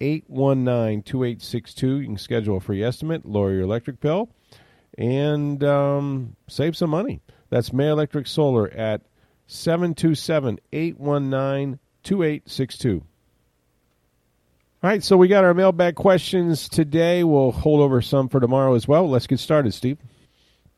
819 0.00 1.02
2862. 1.02 2.00
You 2.00 2.06
can 2.06 2.18
schedule 2.18 2.56
a 2.56 2.60
free 2.60 2.82
estimate, 2.82 3.26
lower 3.26 3.52
your 3.52 3.62
electric 3.62 4.00
bill 4.00 4.30
and 4.98 5.62
um, 5.64 6.36
save 6.48 6.76
some 6.76 6.90
money. 6.90 7.20
That's 7.50 7.72
May 7.72 7.88
Electric 7.88 8.26
Solar 8.26 8.70
at 8.70 9.02
727 9.46 10.60
819 10.72 11.78
2862. 12.02 13.02
All 14.82 14.90
right, 14.90 15.02
so 15.02 15.16
we 15.16 15.28
got 15.28 15.44
our 15.44 15.54
mailbag 15.54 15.94
questions 15.94 16.68
today. 16.68 17.24
We'll 17.24 17.52
hold 17.52 17.80
over 17.80 18.02
some 18.02 18.28
for 18.28 18.38
tomorrow 18.38 18.74
as 18.74 18.86
well. 18.86 19.08
Let's 19.08 19.26
get 19.26 19.40
started, 19.40 19.72
Steve. 19.72 19.98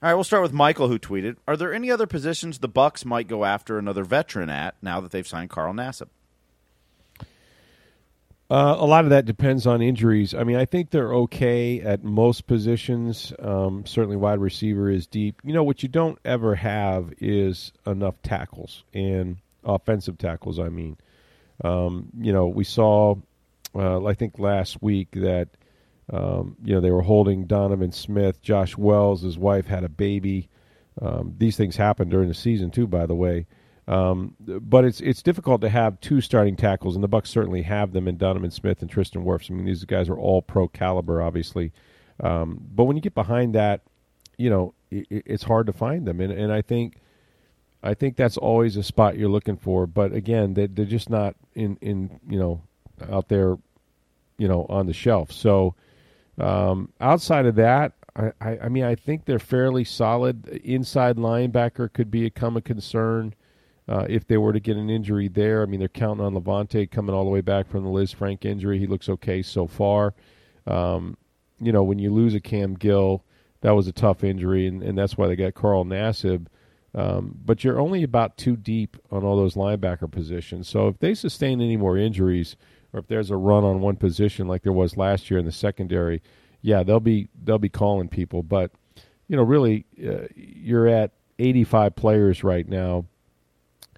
All 0.03 0.11
right, 0.11 0.15
we'll 0.15 0.25
start 0.25 0.43
with 0.43 0.53
Michael, 0.53 0.88
who 0.88 0.99
tweeted: 0.99 1.37
"Are 1.49 1.57
there 1.57 1.73
any 1.73 1.91
other 1.91 2.07
positions 2.07 2.59
the 2.59 2.69
Bucs 2.69 3.05
might 3.05 3.29
go 3.29 3.45
after 3.45 3.79
another 3.79 4.05
veteran 4.05 4.50
at 4.50 4.75
now 4.83 5.00
that 5.00 5.11
they've 5.11 5.26
signed 5.26 5.49
Carl 5.49 5.73
Nassib?" 5.73 6.09
Uh, 8.49 8.76
a 8.79 8.87
lot 8.87 9.05
of 9.05 9.11
that 9.11 9.25
depends 9.25 9.67
on 9.67 9.83
injuries. 9.83 10.33
I 10.33 10.45
mean, 10.45 10.57
I 10.57 10.67
think 10.67 10.91
they're 10.91 11.12
okay 11.15 11.81
at 11.81 12.05
most 12.05 12.47
positions. 12.47 13.33
Um, 13.41 13.85
certainly, 13.87 14.17
wide 14.17 14.38
receiver 14.38 14.91
is 14.91 15.07
deep. 15.07 15.41
You 15.43 15.53
know, 15.53 15.65
what 15.65 15.83
you 15.83 15.88
don't 15.88 16.19
ever 16.25 16.55
have 16.55 17.12
is 17.19 17.73
enough 17.87 18.15
tackles 18.23 18.85
and 18.95 19.38
offensive 19.65 20.19
tackles. 20.19 20.61
I 20.61 20.69
mean, 20.69 20.97
um, 21.65 22.11
you 22.21 22.33
know, 22.33 22.47
we 22.47 22.62
saw, 22.62 23.17
uh, 23.75 24.05
I 24.05 24.15
think 24.15 24.38
last 24.38 24.81
week 24.81 25.09
that 25.12 25.49
um, 26.13 26.57
you 26.63 26.75
know 26.75 26.81
they 26.81 26.91
were 26.91 27.03
holding 27.03 27.47
Donovan 27.47 27.93
Smith, 27.93 28.41
Josh 28.43 28.77
Wells, 28.77 29.23
his 29.23 29.39
wife 29.39 29.67
had 29.67 29.85
a 29.85 29.89
baby. 29.89 30.49
Um, 31.01 31.35
these 31.37 31.57
things 31.57 31.77
happen 31.77 32.09
during 32.09 32.29
the 32.29 32.35
season 32.35 32.71
too, 32.71 32.87
by 32.87 33.07
the 33.07 33.15
way. 33.15 33.47
Um, 33.89 34.35
but 34.41 34.85
it's 34.85 35.01
it's 35.01 35.23
difficult 35.23 35.61
to 35.61 35.69
have 35.69 36.01
two 36.01 36.21
starting 36.21 36.57
tackles, 36.57 36.95
and 36.95 37.05
the 37.05 37.09
Bucs 37.09 37.29
certainly 37.29 37.63
have 37.63 37.93
them 37.93 38.09
in 38.09 38.17
Donovan 38.17 38.51
Smith 38.51 38.83
and 38.83 38.91
Tristan 38.91 39.25
Wirfs. 39.25 39.51
I 39.51 39.55
mean, 39.55 39.65
these 39.65 39.85
guys 39.85 40.09
are 40.09 40.19
all 40.19 40.43
pro 40.43 40.69
caliber, 40.69 41.23
obviously. 41.23 41.73
Um, 42.21 42.61
but 42.75 42.85
when 42.85 42.97
you 42.97 43.03
get 43.03 43.15
behind 43.15 43.55
that, 43.55 43.83
you 44.39 44.51
know, 44.51 44.75
it, 44.91 45.07
it's 45.11 45.45
hard 45.45 45.67
to 45.67 45.73
find 45.73 46.07
them, 46.07 46.21
and 46.21 46.33
and 46.33 46.53
I 46.53 46.63
think. 46.63 46.99
I 47.83 47.95
think 47.95 48.17
that's 48.17 48.37
always 48.37 48.77
a 48.77 48.83
spot 48.83 49.17
you're 49.17 49.29
looking 49.29 49.59
for, 49.59 49.87
but 49.87 50.13
again, 50.13 50.55
they, 50.55 50.67
they're 50.67 50.87
just 50.87 51.09
not 51.09 51.37
in, 51.55 51.77
in 51.81 52.19
you 52.29 52.39
know 52.39 52.63
out 53.09 53.29
there, 53.29 53.59
you 54.39 54.49
know, 54.49 54.67
on 54.69 54.87
the 54.87 54.93
shelf. 54.93 55.31
So 55.31 55.77
um, 56.38 56.93
outside 57.00 57.47
of 57.47 57.55
that, 57.57 57.93
I, 58.14 58.33
I, 58.40 58.59
I 58.64 58.69
mean, 58.69 58.85
I 58.85 58.95
think 58.95 59.25
they're 59.25 59.38
fairly 59.38 59.85
solid. 59.85 60.47
Inside 60.49 61.16
linebacker 61.16 61.93
could 61.93 62.11
become 62.11 62.57
a 62.57 62.62
concern. 62.62 63.35
Uh, 63.88 64.05
if 64.09 64.26
they 64.26 64.37
were 64.37 64.52
to 64.52 64.59
get 64.61 64.76
an 64.76 64.90
injury 64.90 65.28
there, 65.28 65.62
I 65.62 65.66
mean, 65.66 65.78
they're 65.78 65.88
counting 65.88 66.25
on 66.25 66.35
Lavonte 66.35 66.90
coming 66.90 67.14
all 67.14 67.25
the 67.25 67.31
way 67.31 67.40
back 67.40 67.69
from 67.69 67.85
the 67.85 67.90
Lisfranc 67.90 68.45
injury. 68.45 68.78
He 68.78 68.87
looks 68.87 69.09
okay 69.09 69.43
so 69.43 69.66
far. 69.66 70.14
Um, 70.66 71.16
you 71.61 71.71
know, 71.71 71.85
when 71.85 71.99
you 71.99 72.12
lose 72.12 72.35
a 72.35 72.40
Cam 72.40 72.75
Gill, 72.75 73.25
that 73.61 73.76
was 73.76 73.87
a 73.87 73.93
tough 73.93 74.25
injury, 74.25 74.66
and, 74.66 74.83
and 74.83 74.99
that's 74.99 75.16
why 75.16 75.28
they 75.28 75.37
got 75.37 75.55
Carl 75.55 75.85
Nassib. 75.85 76.47
Um, 76.95 77.38
but 77.45 77.62
you're 77.62 77.78
only 77.78 78.02
about 78.02 78.37
two 78.37 78.57
deep 78.57 78.97
on 79.11 79.23
all 79.23 79.37
those 79.37 79.55
linebacker 79.55 80.11
positions. 80.11 80.66
So 80.69 80.88
if 80.88 80.99
they 80.99 81.14
sustain 81.14 81.61
any 81.61 81.76
more 81.76 81.97
injuries, 81.97 82.57
or 82.97 83.00
if 83.00 83.07
there's 83.07 83.31
a 83.31 83.37
run 83.37 83.65
on 83.65 83.81
one 83.81 83.97
position 83.97 84.49
like 84.49 84.62
there 84.62 84.73
was 84.73 84.97
last 84.97 85.31
year 85.31 85.38
in 85.38 85.47
the 85.47 85.53
secondary, 85.53 86.23
yeah, 86.62 86.83
they'll 86.83 87.00
be 87.00 87.29
they'll 87.45 87.59
be 87.59 87.69
calling 87.69 88.09
people. 88.09 88.43
But 88.43 88.73
you 89.29 89.37
know, 89.37 89.43
really, 89.43 89.85
uh, 90.05 90.26
you're 90.35 90.88
at 90.88 91.12
85 91.38 91.95
players 91.95 92.43
right 92.43 92.67
now 92.69 93.05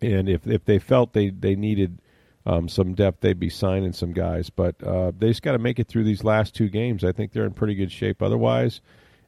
and 0.02 0.28
if 0.28 0.47
if 0.47 0.64
they 0.64 0.78
felt 0.78 1.12
they 1.12 1.31
they 1.31 1.57
needed 1.57 2.00
um, 2.47 2.69
some 2.69 2.95
depth, 2.95 3.21
they'd 3.21 3.38
be 3.38 3.50
signing 3.50 3.93
some 3.93 4.12
guys. 4.12 4.50
But 4.50 4.83
uh, 4.83 5.12
they 5.17 5.28
just 5.28 5.43
got 5.43 5.52
to 5.52 5.59
make 5.59 5.78
it 5.78 5.88
through 5.88 6.05
these 6.05 6.25
last 6.25 6.55
two 6.55 6.69
games. 6.69 7.05
I 7.05 7.12
think 7.12 7.33
they're 7.33 7.45
in 7.45 7.52
pretty 7.52 7.75
good 7.75 7.93
shape 7.93 8.23
otherwise, 8.23 8.81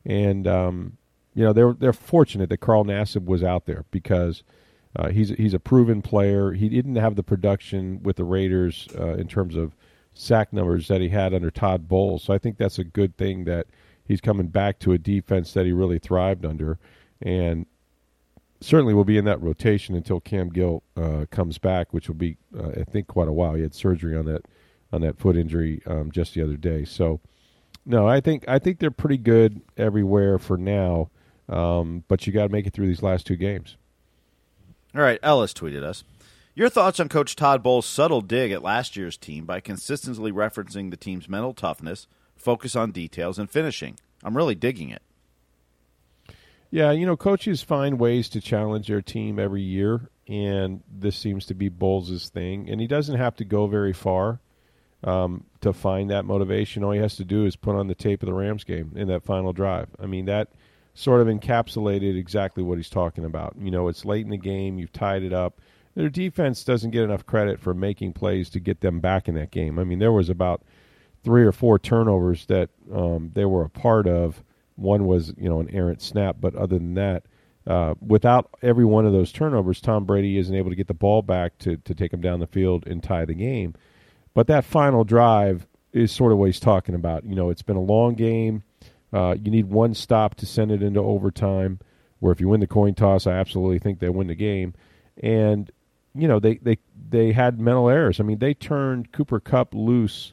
and 0.04 0.46
um, 0.46 0.96
you 1.34 1.44
know 1.44 1.52
they're 1.52 1.74
they're 1.74 1.92
fortunate 1.92 2.48
that 2.50 2.58
Carl 2.58 2.84
Nassib 2.84 3.24
was 3.24 3.42
out 3.42 3.66
there 3.66 3.84
because. 3.90 4.42
Uh, 4.96 5.08
he's 5.10 5.30
he's 5.30 5.54
a 5.54 5.60
proven 5.60 6.02
player. 6.02 6.52
He 6.52 6.68
didn't 6.68 6.96
have 6.96 7.16
the 7.16 7.22
production 7.22 8.02
with 8.02 8.16
the 8.16 8.24
Raiders 8.24 8.88
uh, 8.98 9.14
in 9.14 9.28
terms 9.28 9.56
of 9.56 9.76
sack 10.14 10.52
numbers 10.52 10.88
that 10.88 11.00
he 11.00 11.08
had 11.08 11.32
under 11.32 11.50
Todd 11.50 11.88
Bowles. 11.88 12.24
So 12.24 12.34
I 12.34 12.38
think 12.38 12.58
that's 12.58 12.78
a 12.78 12.84
good 12.84 13.16
thing 13.16 13.44
that 13.44 13.66
he's 14.04 14.20
coming 14.20 14.48
back 14.48 14.78
to 14.80 14.92
a 14.92 14.98
defense 14.98 15.52
that 15.52 15.64
he 15.64 15.72
really 15.72 15.98
thrived 15.98 16.44
under. 16.44 16.78
And 17.22 17.66
certainly 18.60 18.92
will 18.92 19.04
be 19.04 19.16
in 19.16 19.24
that 19.24 19.40
rotation 19.40 19.94
until 19.94 20.20
Cam 20.20 20.50
Gill 20.50 20.82
uh, 20.96 21.26
comes 21.30 21.58
back, 21.58 21.92
which 21.92 22.08
will 22.08 22.16
be, 22.16 22.36
uh, 22.58 22.70
I 22.80 22.84
think, 22.84 23.06
quite 23.06 23.28
a 23.28 23.32
while. 23.32 23.54
He 23.54 23.62
had 23.62 23.74
surgery 23.74 24.16
on 24.16 24.26
that 24.26 24.46
on 24.92 25.02
that 25.02 25.18
foot 25.18 25.36
injury 25.36 25.80
um, 25.86 26.10
just 26.10 26.34
the 26.34 26.42
other 26.42 26.56
day. 26.56 26.84
So, 26.84 27.20
no, 27.86 28.08
I 28.08 28.20
think 28.20 28.44
I 28.48 28.58
think 28.58 28.78
they're 28.78 28.90
pretty 28.90 29.18
good 29.18 29.62
everywhere 29.76 30.38
for 30.38 30.56
now. 30.56 31.10
Um, 31.48 32.04
but 32.08 32.26
you 32.26 32.32
got 32.32 32.44
to 32.44 32.52
make 32.52 32.66
it 32.66 32.72
through 32.72 32.86
these 32.86 33.02
last 33.02 33.26
two 33.26 33.36
games. 33.36 33.76
All 34.94 35.02
right, 35.02 35.20
Ellis 35.22 35.54
tweeted 35.54 35.82
us. 35.82 36.04
Your 36.54 36.68
thoughts 36.68 36.98
on 36.98 37.08
Coach 37.08 37.36
Todd 37.36 37.62
Bowles' 37.62 37.86
subtle 37.86 38.20
dig 38.20 38.50
at 38.50 38.62
last 38.62 38.96
year's 38.96 39.16
team 39.16 39.46
by 39.46 39.60
consistently 39.60 40.32
referencing 40.32 40.90
the 40.90 40.96
team's 40.96 41.28
mental 41.28 41.54
toughness, 41.54 42.08
focus 42.34 42.74
on 42.74 42.90
details, 42.90 43.38
and 43.38 43.48
finishing. 43.48 43.98
I'm 44.24 44.36
really 44.36 44.56
digging 44.56 44.90
it. 44.90 45.02
Yeah, 46.72 46.90
you 46.90 47.06
know, 47.06 47.16
coaches 47.16 47.62
find 47.62 47.98
ways 47.98 48.28
to 48.30 48.40
challenge 48.40 48.88
their 48.88 49.02
team 49.02 49.38
every 49.38 49.62
year, 49.62 50.08
and 50.28 50.82
this 50.90 51.16
seems 51.16 51.46
to 51.46 51.54
be 51.54 51.68
Bowles' 51.68 52.28
thing. 52.28 52.68
And 52.68 52.80
he 52.80 52.86
doesn't 52.86 53.16
have 53.16 53.36
to 53.36 53.44
go 53.44 53.68
very 53.68 53.92
far 53.92 54.40
um, 55.04 55.44
to 55.60 55.72
find 55.72 56.10
that 56.10 56.24
motivation. 56.24 56.84
All 56.84 56.92
he 56.92 57.00
has 57.00 57.16
to 57.16 57.24
do 57.24 57.44
is 57.46 57.56
put 57.56 57.76
on 57.76 57.86
the 57.86 57.94
tape 57.94 58.22
of 58.22 58.26
the 58.26 58.34
Rams 58.34 58.64
game 58.64 58.92
in 58.96 59.08
that 59.08 59.24
final 59.24 59.52
drive. 59.52 59.88
I 60.00 60.06
mean, 60.06 60.26
that 60.26 60.48
sort 60.94 61.20
of 61.20 61.28
encapsulated 61.28 62.18
exactly 62.18 62.62
what 62.62 62.78
he's 62.78 62.90
talking 62.90 63.24
about. 63.24 63.54
You 63.58 63.70
know, 63.70 63.88
it's 63.88 64.04
late 64.04 64.24
in 64.24 64.30
the 64.30 64.36
game, 64.36 64.78
you've 64.78 64.92
tied 64.92 65.22
it 65.22 65.32
up, 65.32 65.60
their 65.94 66.08
defense 66.08 66.64
doesn't 66.64 66.90
get 66.90 67.02
enough 67.02 67.26
credit 67.26 67.60
for 67.60 67.74
making 67.74 68.12
plays 68.12 68.50
to 68.50 68.60
get 68.60 68.80
them 68.80 69.00
back 69.00 69.28
in 69.28 69.34
that 69.34 69.50
game. 69.50 69.78
I 69.78 69.84
mean, 69.84 69.98
there 69.98 70.12
was 70.12 70.30
about 70.30 70.62
three 71.24 71.44
or 71.44 71.52
four 71.52 71.78
turnovers 71.78 72.46
that 72.46 72.70
um, 72.92 73.30
they 73.34 73.44
were 73.44 73.64
a 73.64 73.70
part 73.70 74.06
of. 74.06 74.42
One 74.76 75.06
was, 75.06 75.34
you 75.36 75.48
know, 75.48 75.60
an 75.60 75.68
errant 75.70 76.00
snap, 76.00 76.36
but 76.40 76.54
other 76.54 76.78
than 76.78 76.94
that, 76.94 77.24
uh, 77.66 77.94
without 78.00 78.48
every 78.62 78.84
one 78.84 79.04
of 79.04 79.12
those 79.12 79.32
turnovers, 79.32 79.80
Tom 79.80 80.04
Brady 80.04 80.38
isn't 80.38 80.54
able 80.54 80.70
to 80.70 80.76
get 80.76 80.86
the 80.86 80.94
ball 80.94 81.22
back 81.22 81.58
to, 81.58 81.76
to 81.76 81.94
take 81.94 82.12
him 82.12 82.22
down 82.22 82.40
the 82.40 82.46
field 82.46 82.86
and 82.86 83.02
tie 83.02 83.26
the 83.26 83.34
game. 83.34 83.74
But 84.32 84.46
that 84.46 84.64
final 84.64 85.04
drive 85.04 85.66
is 85.92 86.12
sort 86.12 86.32
of 86.32 86.38
what 86.38 86.46
he's 86.46 86.60
talking 86.60 86.94
about. 86.94 87.24
You 87.24 87.34
know, 87.34 87.50
it's 87.50 87.62
been 87.62 87.76
a 87.76 87.82
long 87.82 88.14
game. 88.14 88.62
Uh, 89.12 89.34
you 89.42 89.50
need 89.50 89.66
one 89.66 89.94
stop 89.94 90.34
to 90.36 90.46
send 90.46 90.70
it 90.70 90.82
into 90.82 91.00
overtime. 91.00 91.78
Where 92.20 92.32
if 92.32 92.40
you 92.40 92.48
win 92.48 92.60
the 92.60 92.66
coin 92.66 92.94
toss, 92.94 93.26
I 93.26 93.32
absolutely 93.32 93.78
think 93.78 93.98
they 93.98 94.10
win 94.10 94.26
the 94.26 94.34
game. 94.34 94.74
And 95.22 95.70
you 96.14 96.28
know, 96.28 96.38
they 96.38 96.56
they 96.56 96.78
they 97.08 97.32
had 97.32 97.60
mental 97.60 97.88
errors. 97.88 98.20
I 98.20 98.24
mean, 98.24 98.38
they 98.38 98.54
turned 98.54 99.12
Cooper 99.12 99.40
Kupp 99.40 99.74
loose 99.74 100.32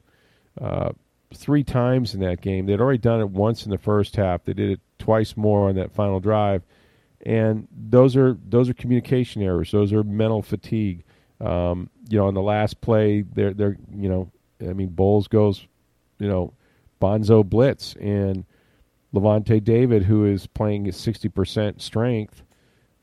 uh, 0.60 0.92
three 1.34 1.64
times 1.64 2.14
in 2.14 2.22
that 2.22 2.42
game. 2.42 2.66
They'd 2.66 2.82
already 2.82 2.98
done 2.98 3.20
it 3.20 3.30
once 3.30 3.66
in 3.66 3.72
the 3.72 3.78
first 3.78 4.16
half. 4.16 4.44
They 4.44 4.54
did 4.54 4.72
it 4.72 4.80
twice 5.00 5.38
more 5.38 5.70
on 5.70 5.76
that 5.76 5.94
final 5.94 6.20
drive, 6.20 6.64
and 7.26 7.68
those 7.72 8.16
are 8.16 8.38
those 8.48 8.70
are 8.70 8.74
communication 8.74 9.42
errors. 9.42 9.72
Those 9.72 9.94
are 9.94 10.04
mental 10.04 10.42
fatigue. 10.42 11.04
Um, 11.40 11.90
you 12.10 12.18
know, 12.18 12.28
on 12.28 12.34
the 12.34 12.42
last 12.42 12.82
play, 12.82 13.22
they're 13.22 13.54
they're 13.54 13.78
you 13.96 14.10
know, 14.10 14.32
I 14.62 14.74
mean, 14.74 14.90
Bowles 14.90 15.28
goes, 15.28 15.66
you 16.20 16.28
know, 16.28 16.54
Bonzo 17.00 17.48
blitz 17.48 17.96
and 17.96 18.46
Lavonte 19.20 19.64
David, 19.64 20.04
who 20.04 20.26
is 20.26 20.48
playing 20.48 20.88
at 20.88 20.96
sixty 20.96 21.30
percent 21.30 21.82
strength, 21.82 22.44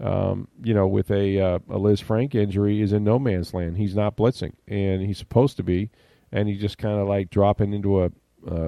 um, 0.00 0.49
you 0.62 0.75
know, 0.75 0.87
with 0.87 1.11
a 1.11 1.40
uh, 1.40 1.59
a 1.68 1.78
Lisfranc 1.78 2.35
injury, 2.35 2.80
is 2.80 2.92
in 2.92 3.04
no 3.04 3.18
man's 3.18 3.54
land. 3.54 3.76
He's 3.76 3.94
not 3.94 4.16
blitzing, 4.16 4.52
and 4.68 5.02
he's 5.02 5.18
supposed 5.18 5.56
to 5.56 5.62
be, 5.62 5.90
and 6.33 6.49
he's 6.49 6.61
just 6.61 6.78
kind 6.78 6.99
of 6.99 7.09
like 7.09 7.30
dropping 7.30 7.73
into 7.73 8.04
a 8.04 8.11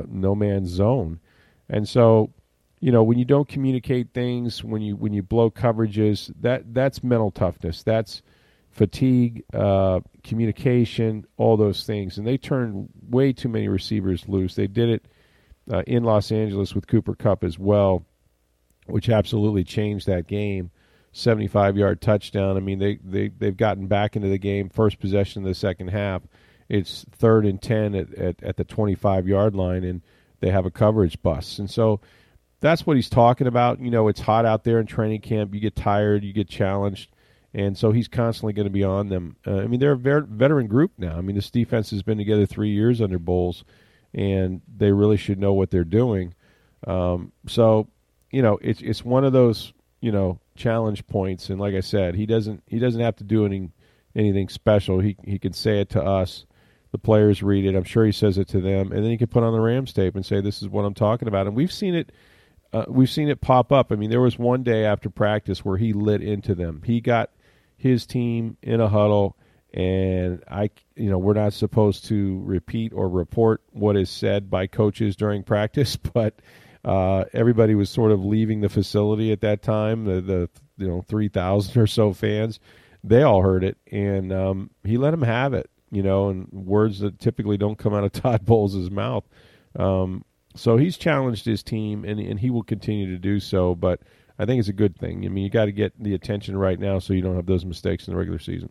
no 0.09 0.35
man's 0.35 0.71
zone, 0.71 1.21
and 1.69 1.89
so. 1.89 2.33
You 2.79 2.93
know, 2.93 3.03
when 3.03 3.19
you 3.19 3.25
don't 3.25 3.49
communicate 3.49 4.13
things, 4.13 4.63
when 4.63 4.83
you 4.83 4.97
when 4.97 5.15
you 5.15 5.23
blow 5.23 5.51
coverages, 5.51 6.31
that 6.43 6.75
that's 6.75 7.03
mental 7.03 7.31
toughness. 7.31 7.83
That's 7.83 8.21
fatigue, 8.71 9.45
uh, 9.55 10.01
communication, 10.23 11.25
all 11.39 11.57
those 11.57 11.85
things. 11.85 12.19
And 12.19 12.27
they 12.27 12.37
turned 12.37 12.91
way 13.09 13.33
too 13.33 13.49
many 13.49 13.69
receivers 13.69 14.29
loose. 14.29 14.57
They 14.57 14.67
did 14.67 14.91
it 14.91 15.07
uh, 15.71 15.83
in 15.87 16.05
Los 16.05 16.31
Angeles 16.33 16.75
with 16.75 16.87
Cooper 16.87 17.15
Kupp 17.15 17.45
as 17.45 17.59
well, 17.59 18.05
which 18.87 19.09
absolutely 19.09 19.65
changed 19.65 20.07
that 20.07 20.27
game. 20.27 20.71
75 21.13 21.77
yard 21.77 22.01
touchdown. 22.01 22.57
I 22.57 22.61
mean, 22.61 22.79
they, 22.79 22.99
they, 23.03 23.29
they've 23.29 23.57
gotten 23.57 23.87
back 23.87 24.17
into 24.17 24.29
the 24.29 24.39
game, 24.39 24.69
first 24.69 25.01
possession 25.01 25.43
of 25.43 25.49
the 25.49 25.55
second 25.55 25.89
half. 25.89 26.23
It's 26.69 27.07
third 27.11 27.47
and 27.47 27.61
10 27.61 27.95
at, 27.95 28.15
at, 28.15 28.43
at 28.43 28.57
the 28.57 28.65
25 28.65 29.27
yard 29.27 29.55
line, 29.55 29.85
and 29.85 30.03
they 30.41 30.51
have 30.51 30.67
a 30.67 30.71
coverage 30.71 31.21
bust. 31.23 31.59
And 31.59 31.71
so 31.71 32.01
that's 32.61 32.87
what 32.87 32.97
he's 32.97 33.09
talking 33.09 33.47
about. 33.47 33.81
You 33.81 33.91
know, 33.91 34.09
it's 34.09 34.21
hot 34.21 34.45
out 34.45 34.65
there 34.65 34.79
in 34.79 34.87
training 34.87 35.23
camp. 35.23 35.55
You 35.55 35.61
get 35.61 35.77
tired, 35.77 36.23
you 36.23 36.33
get 36.33 36.49
challenged 36.49 37.11
and 37.57 37.77
so 37.77 37.91
he's 37.91 38.07
constantly 38.07 38.53
going 38.53 38.67
to 38.67 38.73
be 38.73 38.85
on 38.85 39.09
them. 39.09 39.37
Uh, 39.47 39.61
I 39.61 39.67
mean, 39.67 39.81
they're 39.81 39.93
a 39.93 39.97
ver- 39.97 40.27
veteran 40.29 40.67
group 40.67 40.93
now. 40.99 41.17
I 41.17 41.23
mean, 41.23 41.37
this 41.37 41.51
defense 41.51 41.89
has 41.91 42.03
been 42.03 42.19
together 42.19 42.45
three 42.45 42.69
years 42.69 43.01
under 43.01 43.19
Bowles, 43.19 43.65
and 44.17 44.63
they 44.77 44.91
really 44.91 45.19
should 45.19 45.39
know 45.39 45.53
what 45.53 45.71
they're 45.71 45.85
doing. 45.85 46.35
Um, 46.87 47.33
so, 47.47 47.89
you 48.33 48.43
know, 48.43 48.59
it's 48.63 48.81
it's 48.81 49.05
one 49.05 49.25
of 49.25 49.33
those 49.33 49.73
you 50.01 50.11
know 50.11 50.41
challenge 50.57 51.07
points. 51.07 51.51
And 51.51 51.61
like 51.61 51.75
I 51.75 51.81
said, 51.81 52.15
he 52.17 52.27
doesn't 52.27 52.63
he 52.67 52.79
doesn't 52.79 53.01
have 53.01 53.17
to 53.17 53.25
do 53.25 53.45
any 53.45 53.71
anything 54.17 54.49
special. 54.49 54.99
He 54.99 55.17
he 55.23 55.39
can 55.39 55.53
say 55.53 55.81
it 55.81 55.91
to 55.91 56.03
us. 56.03 56.47
The 56.93 56.99
players 56.99 57.43
read 57.43 57.67
it. 57.67 57.77
I'm 57.77 57.85
sure 57.85 58.07
he 58.07 58.13
says 58.13 58.39
it 58.39 58.49
to 58.49 58.61
them, 58.61 58.91
and 58.91 59.05
then 59.05 59.11
he 59.11 59.19
can 59.19 59.27
put 59.27 59.43
on 59.43 59.53
the 59.53 59.61
Rams 59.61 59.93
tape 59.93 60.17
and 60.17 60.25
say, 60.25 60.41
"This 60.41 60.63
is 60.63 60.69
what 60.69 60.85
I'm 60.85 60.95
talking 60.95 61.29
about." 61.29 61.47
And 61.47 61.55
we've 61.55 61.73
seen 61.73 61.95
it. 61.95 62.11
Uh, 62.73 62.87
we've 62.89 63.11
seen 63.11 63.29
it 63.29 63.41
pop 63.41 63.71
up. 63.71 63.93
I 63.93 63.97
mean, 63.97 64.11
there 64.11 64.21
was 64.21 64.39
one 64.39 64.63
day 64.63 64.85
after 64.85 65.11
practice 65.11 65.65
where 65.65 65.77
he 65.77 65.93
lit 65.93 66.23
into 66.23 66.55
them. 66.55 66.83
He 66.85 67.01
got 67.01 67.31
his 67.77 68.07
team 68.07 68.57
in 68.63 68.81
a 68.81 68.89
huddle 68.89 69.37
and 69.77 70.43
I 70.51 70.71
you 70.97 71.11
know 71.11 71.19
we're 71.19 71.35
not 71.35 71.53
supposed 71.53 72.07
to 72.07 72.41
repeat 72.45 72.93
or 72.95 73.09
report 73.09 73.63
what 73.73 73.97
is 73.97 74.09
said 74.09 74.51
by 74.51 74.67
coaches 74.67 75.15
during 75.15 75.43
practice 75.43 75.97
but 76.15 76.41
uh, 76.85 77.25
everybody 77.33 77.75
was 77.75 77.91
sort 77.91 78.11
of 78.11 78.25
leaving 78.25 78.61
the 78.61 78.69
facility 78.69 79.31
at 79.33 79.43
that 79.43 79.63
time 79.63 80.05
the, 80.05 80.21
the 80.21 80.51
you 80.79 80.89
know 80.89 81.03
3000 81.03 81.81
or 81.81 81.87
so 81.87 82.13
fans 82.13 82.59
they 83.05 83.23
all 83.23 83.43
heard 83.43 83.63
it 83.63 83.77
and 83.93 84.33
um, 84.33 84.71
he 84.83 84.97
let 84.97 85.11
them 85.11 85.23
have 85.23 85.53
it 85.53 85.71
you 85.91 86.03
know 86.03 86.31
and 86.31 86.49
words 86.53 87.01
that 87.01 87.21
typically 87.21 87.59
don't 87.59 87.79
come 87.79 87.95
out 87.95 88.05
of 88.05 88.13
Todd 88.13 88.45
Bowles' 88.47 88.91
mouth 88.91 89.25
um, 89.79 90.25
so 90.55 90.79
he's 90.79 90.97
challenged 90.97 91.45
his 91.45 91.63
team 91.63 92.05
and, 92.05 92.19
and 92.19 92.41
he 92.41 92.49
will 92.49 92.63
continue 92.63 93.11
to 93.11 93.19
do 93.19 93.39
so 93.39 93.75
but 93.75 94.01
I 94.39 94.45
think 94.45 94.59
it's 94.59 94.69
a 94.69 94.75
good 94.75 94.99
thing. 94.99 95.25
I 95.25 95.31
mean, 95.31 95.45
you 95.45 95.49
got 95.49 95.65
to 95.65 95.73
get 95.73 95.95
the 95.99 96.13
attention 96.13 96.59
right 96.59 96.79
now 96.79 96.99
so 96.99 97.15
you 97.15 97.23
don't 97.23 97.37
have 97.37 97.47
those 97.47 97.65
mistakes 97.65 98.07
in 98.07 98.13
the 98.13 98.19
regular 98.19 98.39
season. 98.39 98.71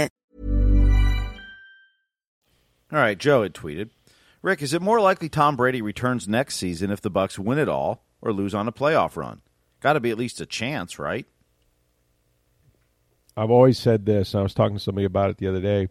All 2.91 2.99
right, 2.99 3.17
Joe 3.17 3.43
had 3.43 3.53
tweeted, 3.53 3.89
Rick, 4.41 4.61
is 4.61 4.73
it 4.73 4.81
more 4.81 4.99
likely 4.99 5.29
Tom 5.29 5.55
Brady 5.55 5.81
returns 5.81 6.27
next 6.27 6.57
season 6.57 6.91
if 6.91 6.99
the 6.99 7.11
Bucs 7.11 7.39
win 7.39 7.57
it 7.57 7.69
all 7.69 8.03
or 8.21 8.33
lose 8.33 8.53
on 8.53 8.67
a 8.67 8.71
playoff 8.73 9.15
run? 9.15 9.41
Got 9.79 9.93
to 9.93 10.01
be 10.01 10.11
at 10.11 10.17
least 10.17 10.41
a 10.41 10.45
chance, 10.45 10.99
right? 10.99 11.25
I've 13.37 13.49
always 13.49 13.79
said 13.79 14.05
this. 14.05 14.35
I 14.35 14.41
was 14.41 14.53
talking 14.53 14.75
to 14.75 14.83
somebody 14.83 15.05
about 15.05 15.29
it 15.29 15.37
the 15.37 15.47
other 15.47 15.61
day. 15.61 15.87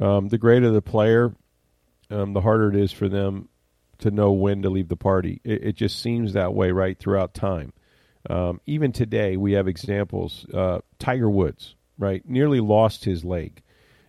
Um, 0.00 0.28
the 0.28 0.38
greater 0.38 0.70
the 0.70 0.82
player, 0.82 1.34
um, 2.08 2.34
the 2.34 2.40
harder 2.40 2.68
it 2.68 2.76
is 2.76 2.92
for 2.92 3.08
them 3.08 3.48
to 3.98 4.12
know 4.12 4.30
when 4.30 4.62
to 4.62 4.70
leave 4.70 4.88
the 4.88 4.96
party. 4.96 5.40
It, 5.42 5.64
it 5.64 5.72
just 5.74 6.00
seems 6.00 6.34
that 6.34 6.54
way 6.54 6.70
right 6.70 6.96
throughout 6.96 7.34
time. 7.34 7.72
Um, 8.30 8.60
even 8.66 8.92
today, 8.92 9.36
we 9.36 9.52
have 9.52 9.66
examples. 9.66 10.46
Uh, 10.52 10.80
Tiger 11.00 11.30
Woods, 11.30 11.74
right, 11.98 12.22
nearly 12.28 12.60
lost 12.60 13.04
his 13.04 13.24
leg 13.24 13.62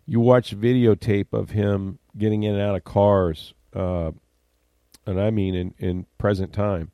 you 0.07 0.21
watch 0.21 0.57
videotape 0.57 1.33
of 1.33 1.51
him 1.51 1.99
getting 2.17 2.43
in 2.43 2.55
and 2.55 2.63
out 2.63 2.75
of 2.75 2.83
cars, 2.85 3.53
uh, 3.75 4.11
and 5.05 5.19
I 5.19 5.29
mean 5.29 5.53
in, 5.53 5.73
in 5.77 6.05
present 6.17 6.53
time, 6.53 6.91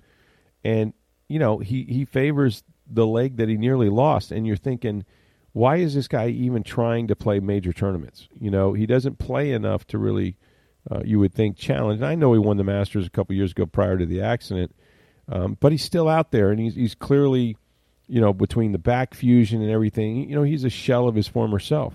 and 0.64 0.94
you 1.30 1.40
know 1.40 1.60
he 1.60 1.84
he 1.84 2.06
favors 2.06 2.64
the 2.92 3.06
leg 3.06 3.38
that 3.38 3.48
he 3.48 3.56
nearly 3.56 3.90
lost, 3.90 4.32
and 4.32 4.46
you're 4.46 4.58
thinking, 4.58 5.06
why 5.54 5.78
is 5.78 5.94
this 5.94 6.08
guy 6.08 6.28
even 6.30 6.64
trying 6.64 7.08
to 7.08 7.16
play 7.16 7.40
major 7.40 7.72
tournaments? 7.72 8.28
You 8.40 8.50
know, 8.50 8.74
he 8.74 8.88
doesn't 8.88 9.20
play 9.20 9.52
enough 9.52 9.86
to 9.88 9.98
really, 10.00 10.36
uh, 10.92 11.02
you 11.06 11.20
would 11.20 11.34
think, 11.34 11.56
challenge. 11.56 12.02
And 12.02 12.08
I 12.08 12.16
know 12.16 12.34
he 12.34 12.40
won 12.40 12.58
the 12.58 12.64
Masters 12.64 13.06
a 13.06 13.12
couple 13.12 13.36
years 13.36 13.52
ago 13.52 13.68
prior 13.68 13.98
to 13.98 14.06
the 14.06 14.22
accident, 14.22 14.76
um, 15.32 15.56
but 15.60 15.72
he's 15.72 15.84
still 15.84 16.10
out 16.10 16.32
there, 16.32 16.50
and 16.50 16.60
he's 16.60 16.74
he's 16.74 16.96
clearly, 16.96 17.58
you 18.08 18.20
know, 18.20 18.34
between 18.34 18.72
the 18.72 18.80
back 18.80 19.14
fusion 19.14 19.62
and 19.62 19.70
everything, 19.70 20.28
you 20.28 20.36
know, 20.36 20.44
he's 20.44 20.64
a 20.64 20.70
shell 20.70 21.08
of 21.08 21.14
his 21.14 21.28
former 21.28 21.60
self 21.60 21.94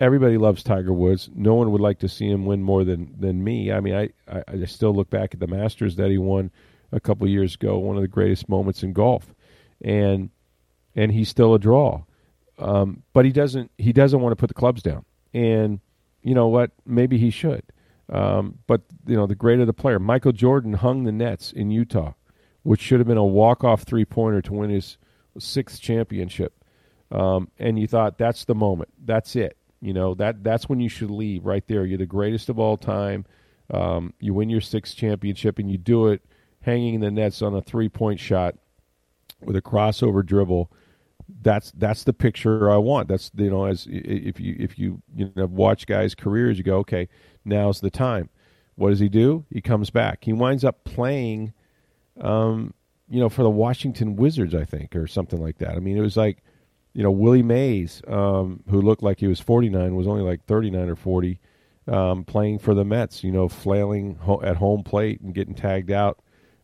everybody 0.00 0.36
loves 0.36 0.62
Tiger 0.62 0.92
Woods. 0.92 1.30
No 1.34 1.54
one 1.54 1.70
would 1.72 1.80
like 1.80 1.98
to 2.00 2.08
see 2.08 2.28
him 2.28 2.46
win 2.46 2.62
more 2.62 2.84
than 2.84 3.14
than 3.18 3.42
me. 3.42 3.72
I 3.72 3.80
mean, 3.80 3.94
I 3.94 4.10
I, 4.30 4.42
I 4.48 4.64
still 4.66 4.94
look 4.94 5.10
back 5.10 5.34
at 5.34 5.40
the 5.40 5.46
Masters 5.46 5.96
that 5.96 6.10
he 6.10 6.18
won 6.18 6.50
a 6.92 7.00
couple 7.00 7.28
years 7.28 7.54
ago, 7.54 7.78
one 7.78 7.96
of 7.96 8.02
the 8.02 8.08
greatest 8.08 8.48
moments 8.48 8.82
in 8.82 8.92
golf, 8.92 9.34
and 9.82 10.30
and 10.94 11.12
he's 11.12 11.28
still 11.28 11.54
a 11.54 11.58
draw. 11.58 12.04
Um, 12.58 13.02
but 13.12 13.24
he 13.24 13.32
doesn't 13.32 13.70
he 13.78 13.92
doesn't 13.92 14.20
want 14.20 14.32
to 14.32 14.36
put 14.36 14.48
the 14.48 14.54
clubs 14.54 14.82
down, 14.82 15.04
and 15.34 15.80
you 16.22 16.34
know 16.34 16.48
what? 16.48 16.72
Maybe 16.84 17.18
he 17.18 17.30
should. 17.30 17.62
Um, 18.08 18.58
but 18.66 18.82
you 19.06 19.16
know, 19.16 19.26
the 19.26 19.34
greater 19.34 19.64
the 19.64 19.72
player, 19.72 19.98
Michael 19.98 20.32
Jordan 20.32 20.74
hung 20.74 21.04
the 21.04 21.12
nets 21.12 21.52
in 21.52 21.70
Utah, 21.70 22.12
which 22.62 22.80
should 22.80 23.00
have 23.00 23.08
been 23.08 23.16
a 23.16 23.24
walk 23.24 23.64
off 23.64 23.82
three 23.82 24.04
pointer 24.04 24.40
to 24.42 24.52
win 24.52 24.70
his 24.70 24.96
sixth 25.38 25.80
championship. 25.80 26.52
Um, 27.10 27.50
and 27.58 27.78
you 27.78 27.86
thought 27.86 28.18
that's 28.18 28.44
the 28.44 28.54
moment, 28.54 28.88
that's 29.04 29.36
it 29.36 29.56
you 29.80 29.92
know 29.92 30.14
that 30.14 30.42
that's 30.42 30.68
when 30.68 30.80
you 30.80 30.88
should 30.88 31.10
leave 31.10 31.44
right 31.44 31.66
there. 31.66 31.84
You're 31.84 31.98
the 31.98 32.06
greatest 32.06 32.48
of 32.48 32.58
all 32.58 32.76
time. 32.76 33.24
Um, 33.70 34.14
you 34.20 34.34
win 34.34 34.48
your 34.48 34.60
sixth 34.60 34.96
championship, 34.96 35.58
and 35.58 35.70
you 35.70 35.78
do 35.78 36.08
it 36.08 36.22
hanging 36.62 36.94
in 36.94 37.00
the 37.00 37.10
nets 37.10 37.42
on 37.42 37.54
a 37.54 37.62
three 37.62 37.88
point 37.88 38.20
shot 38.20 38.54
with 39.42 39.56
a 39.56 39.62
crossover 39.62 40.24
dribble. 40.24 40.70
that's 41.42 41.72
that's 41.72 42.04
the 42.04 42.12
picture 42.12 42.70
I 42.70 42.76
want. 42.76 43.08
That's 43.08 43.30
you 43.34 43.50
know 43.50 43.66
as 43.66 43.86
if 43.90 44.40
you 44.40 44.56
if 44.58 44.78
you 44.78 45.02
you 45.14 45.32
know 45.34 45.46
watch 45.46 45.86
guys' 45.86 46.14
careers, 46.14 46.58
you 46.58 46.64
go 46.64 46.78
okay, 46.78 47.08
now's 47.44 47.80
the 47.80 47.90
time. 47.90 48.30
What 48.76 48.90
does 48.90 49.00
he 49.00 49.08
do? 49.08 49.44
He 49.50 49.60
comes 49.60 49.90
back. 49.90 50.24
He 50.24 50.32
winds 50.32 50.62
up 50.62 50.84
playing, 50.84 51.54
um, 52.20 52.74
you 53.08 53.18
know, 53.18 53.30
for 53.30 53.42
the 53.42 53.50
Washington 53.50 54.16
Wizards, 54.16 54.54
I 54.54 54.64
think, 54.64 54.94
or 54.94 55.06
something 55.06 55.40
like 55.40 55.58
that. 55.58 55.76
I 55.76 55.78
mean, 55.78 55.96
it 55.96 56.02
was 56.02 56.16
like, 56.16 56.42
you 56.96 57.02
know, 57.02 57.10
Willie 57.10 57.42
Mays, 57.42 58.00
um, 58.08 58.62
who 58.70 58.80
looked 58.80 59.02
like 59.02 59.20
he 59.20 59.26
was 59.26 59.38
49, 59.38 59.94
was 59.94 60.06
only 60.06 60.22
like 60.22 60.46
39 60.46 60.88
or 60.88 60.96
40, 60.96 61.38
um, 61.88 62.24
playing 62.24 62.58
for 62.58 62.72
the 62.72 62.86
Mets. 62.86 63.22
You 63.22 63.32
know, 63.32 63.50
flailing 63.50 64.14
ho- 64.14 64.40
at 64.42 64.56
home 64.56 64.82
plate 64.82 65.20
and 65.20 65.34
getting 65.34 65.54
tagged 65.54 65.90
out 65.90 66.18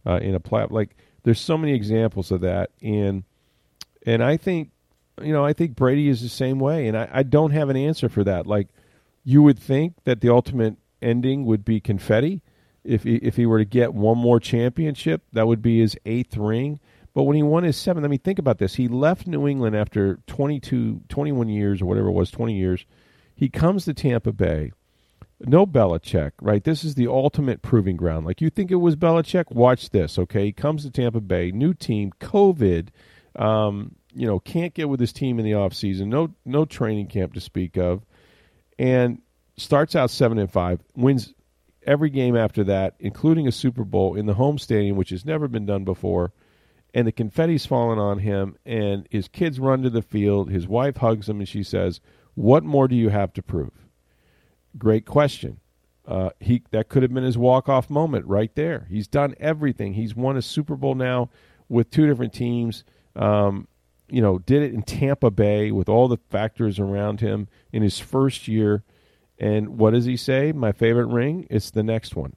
uh, 0.07 0.21
in 0.23 0.35
a 0.35 0.41
play. 0.41 0.67
Like, 0.71 0.97
there's 1.23 1.39
so 1.39 1.59
many 1.59 1.75
examples 1.75 2.31
of 2.31 2.41
that, 2.41 2.71
and 2.81 3.25
and 4.07 4.25
I 4.25 4.39
think, 4.39 4.71
you 5.21 5.35
know, 5.35 5.45
I 5.45 5.53
think 5.53 5.77
Brady 5.77 6.09
is 6.09 6.23
the 6.23 6.31
same 6.31 6.59
way, 6.59 6.89
and 6.89 6.97
I, 6.97 7.11
I 7.13 7.23
don't 7.25 7.51
have 7.51 7.69
an 7.69 7.77
answer 7.77 8.09
for 8.09 8.25
that. 8.25 8.47
Like, 8.47 8.69
you 9.25 9.43
would 9.43 9.59
think 9.59 9.97
that 10.05 10.23
the 10.23 10.31
ultimate 10.31 10.77
ending 11.03 11.45
would 11.45 11.63
be 11.63 11.79
confetti. 11.79 12.41
If 12.85 13.03
he, 13.03 13.17
if 13.17 13.37
he 13.37 13.45
were 13.45 13.59
to 13.59 13.67
get 13.67 13.93
one 13.93 14.17
more 14.17 14.41
championship, 14.41 15.25
that 15.35 15.47
would 15.47 15.61
be 15.61 15.81
his 15.81 15.95
eighth 16.07 16.39
ring. 16.39 16.81
But 17.15 17.25
when 17.25 17.37
he 17.37 17.43
won 17.43 17.65
his 17.65 17.77
seventh, 17.77 18.05
I 18.05 18.09
mean, 18.09 18.21
think 18.21 18.39
about 18.39 18.59
this. 18.59 18.75
He 18.75 18.89
left 18.89 19.27
New 19.27 19.47
England 19.47 19.77
after 19.77 20.19
22, 20.27 21.03
21 21.09 21.49
years 21.49 21.83
or 21.83 21.87
whatever 21.87 22.09
it 22.09 22.13
was, 22.13 22.31
20 22.31 22.55
years. 22.55 22.87
He 23.37 23.49
comes 23.49 23.85
to 23.85 23.95
Tampa 23.95 24.33
Bay. 24.33 24.73
No 25.41 25.67
Belichick, 25.67 26.33
right? 26.41 26.63
This 26.63 26.85
is 26.85 26.95
the 26.95 27.09
ultimate 27.09 27.63
proving 27.63 27.97
ground. 27.97 28.25
Like 28.25 28.41
you 28.41 28.49
think 28.49 28.71
it 28.71 28.77
was 28.77 28.95
Belichick? 28.95 29.51
Watch 29.51 29.91
this, 29.91 30.19
okay? 30.19 30.47
He 30.47 30.53
comes 30.53 30.85
to 30.85 30.91
Tampa 30.91 31.21
Bay, 31.21 31.51
new 31.51 31.75
team, 31.75 32.13
COVID, 32.21 32.89
um, 33.37 33.97
you 34.15 34.27
know, 34.27 34.39
can't 34.39 34.73
get 34.73 34.89
with 34.89 35.01
his 35.01 35.13
team 35.13 35.39
in 35.39 35.45
the 35.45 35.53
offseason, 35.53 36.07
no 36.07 36.33
no 36.45 36.65
training 36.65 37.09
camp 37.09 37.35
to 37.35 37.41
speak 37.41 37.77
of. 37.77 38.03
And 38.79 39.21
starts 39.57 39.97
out 39.97 40.11
seven 40.11 40.39
and 40.39 40.51
five, 40.51 40.81
wins 40.95 41.35
every 41.87 42.11
game 42.11 42.37
after 42.37 42.65
that, 42.65 42.95
including 43.01 43.49
a 43.49 43.53
Super 43.53 43.85
Bowl 43.85 44.15
in 44.15 44.27
the 44.27 44.35
home 44.35 44.59
stadium, 44.59 44.97
which 44.97 45.11
has 45.11 45.25
never 45.25 45.49
been 45.49 45.67
done 45.67 45.85
before. 45.85 46.33
And 46.95 47.07
the 47.07 47.13
confetti's 47.13 47.65
fallen 47.65 47.99
on 47.99 48.19
him, 48.19 48.57
and 48.67 49.07
his 49.11 49.27
kids 49.29 49.59
run 49.59 49.83
to 49.83 49.91
the 49.91 50.03
field. 50.03 50.51
His 50.51 50.69
wife 50.69 50.99
hugs 50.99 51.29
him, 51.29 51.39
and 51.39 51.49
she 51.49 51.63
says, 51.63 52.01
"What 52.35 52.65
more 52.65 52.87
do 52.87 52.95
you 52.95 53.09
have 53.09 53.33
to 53.35 53.43
prove?" 53.43 53.89
Great 54.77 55.07
question. 55.07 55.61
Uh, 56.07 56.31
he 56.41 56.63
that 56.71 56.89
could 56.89 57.03
have 57.03 57.15
been 57.15 57.25
his 57.25 57.39
walk 57.39 57.69
off 57.69 57.89
moment 57.89 58.27
right 58.27 58.55
there. 58.57 58.87
He's 58.91 59.07
done 59.07 59.35
everything. 59.41 59.95
He's 59.95 60.15
won 60.15 60.37
a 60.37 60.43
Super 60.43 60.77
Bowl 60.77 60.95
now 60.95 61.31
with 61.69 61.91
two 61.91 62.07
different 62.07 62.35
teams. 62.35 62.85
Um, 63.17 63.69
you 64.13 64.21
know, 64.21 64.39
did 64.39 64.63
it 64.63 64.75
in 64.75 64.83
Tampa 64.83 65.31
Bay 65.31 65.73
with 65.73 65.89
all 65.89 66.07
the 66.07 66.19
factors 66.29 66.79
around 66.79 67.21
him 67.21 67.49
in 67.73 67.83
his 67.83 67.99
first 67.99 68.47
year. 68.47 68.85
And 69.39 69.79
what 69.79 69.93
does 69.93 70.05
he 70.05 70.19
say? 70.19 70.53
My 70.53 70.71
favorite 70.71 71.07
ring? 71.07 71.47
It's 71.49 71.71
the 71.71 71.83
next 71.83 72.15
one. 72.15 72.35